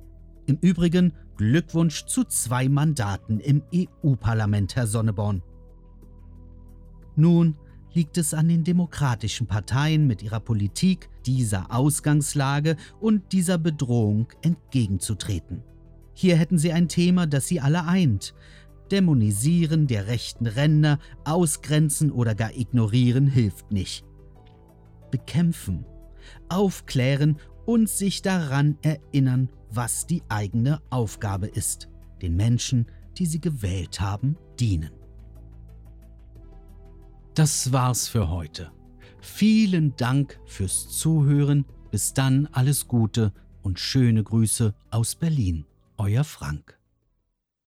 Im 0.44 0.58
Übrigen 0.60 1.14
Glückwunsch 1.38 2.04
zu 2.04 2.24
zwei 2.24 2.68
Mandaten 2.68 3.40
im 3.40 3.62
EU-Parlament, 3.74 4.76
Herr 4.76 4.86
Sonneborn. 4.86 5.42
Nun 7.16 7.56
liegt 7.94 8.16
es 8.16 8.32
an 8.32 8.48
den 8.48 8.64
demokratischen 8.64 9.46
Parteien 9.46 10.06
mit 10.06 10.22
ihrer 10.22 10.40
Politik, 10.40 11.08
dieser 11.26 11.74
Ausgangslage 11.74 12.76
und 13.00 13.32
dieser 13.32 13.58
Bedrohung 13.58 14.28
entgegenzutreten. 14.42 15.62
Hier 16.14 16.36
hätten 16.36 16.58
sie 16.58 16.72
ein 16.72 16.88
Thema, 16.88 17.26
das 17.26 17.46
sie 17.48 17.60
alle 17.60 17.84
eint. 17.84 18.34
Dämonisieren 18.90 19.86
der 19.86 20.06
rechten 20.06 20.46
Ränder, 20.46 20.98
ausgrenzen 21.24 22.10
oder 22.10 22.34
gar 22.34 22.54
ignorieren 22.54 23.26
hilft 23.26 23.70
nicht. 23.72 24.04
Bekämpfen, 25.10 25.84
aufklären 26.48 27.38
und 27.64 27.88
sich 27.88 28.22
daran 28.22 28.78
erinnern, 28.82 29.48
was 29.70 30.06
die 30.06 30.22
eigene 30.28 30.80
Aufgabe 30.90 31.46
ist, 31.46 31.88
den 32.20 32.36
Menschen, 32.36 32.86
die 33.18 33.26
sie 33.26 33.40
gewählt 33.40 34.00
haben, 34.00 34.36
dienen. 34.60 35.01
Das 37.34 37.72
war's 37.72 38.08
für 38.08 38.28
heute. 38.28 38.70
Vielen 39.20 39.96
Dank 39.96 40.38
fürs 40.44 40.90
Zuhören. 40.90 41.64
Bis 41.90 42.12
dann 42.12 42.46
alles 42.52 42.88
Gute 42.88 43.32
und 43.62 43.80
schöne 43.80 44.22
Grüße 44.22 44.74
aus 44.90 45.14
Berlin. 45.14 45.64
Euer 45.96 46.24
Frank. 46.24 46.78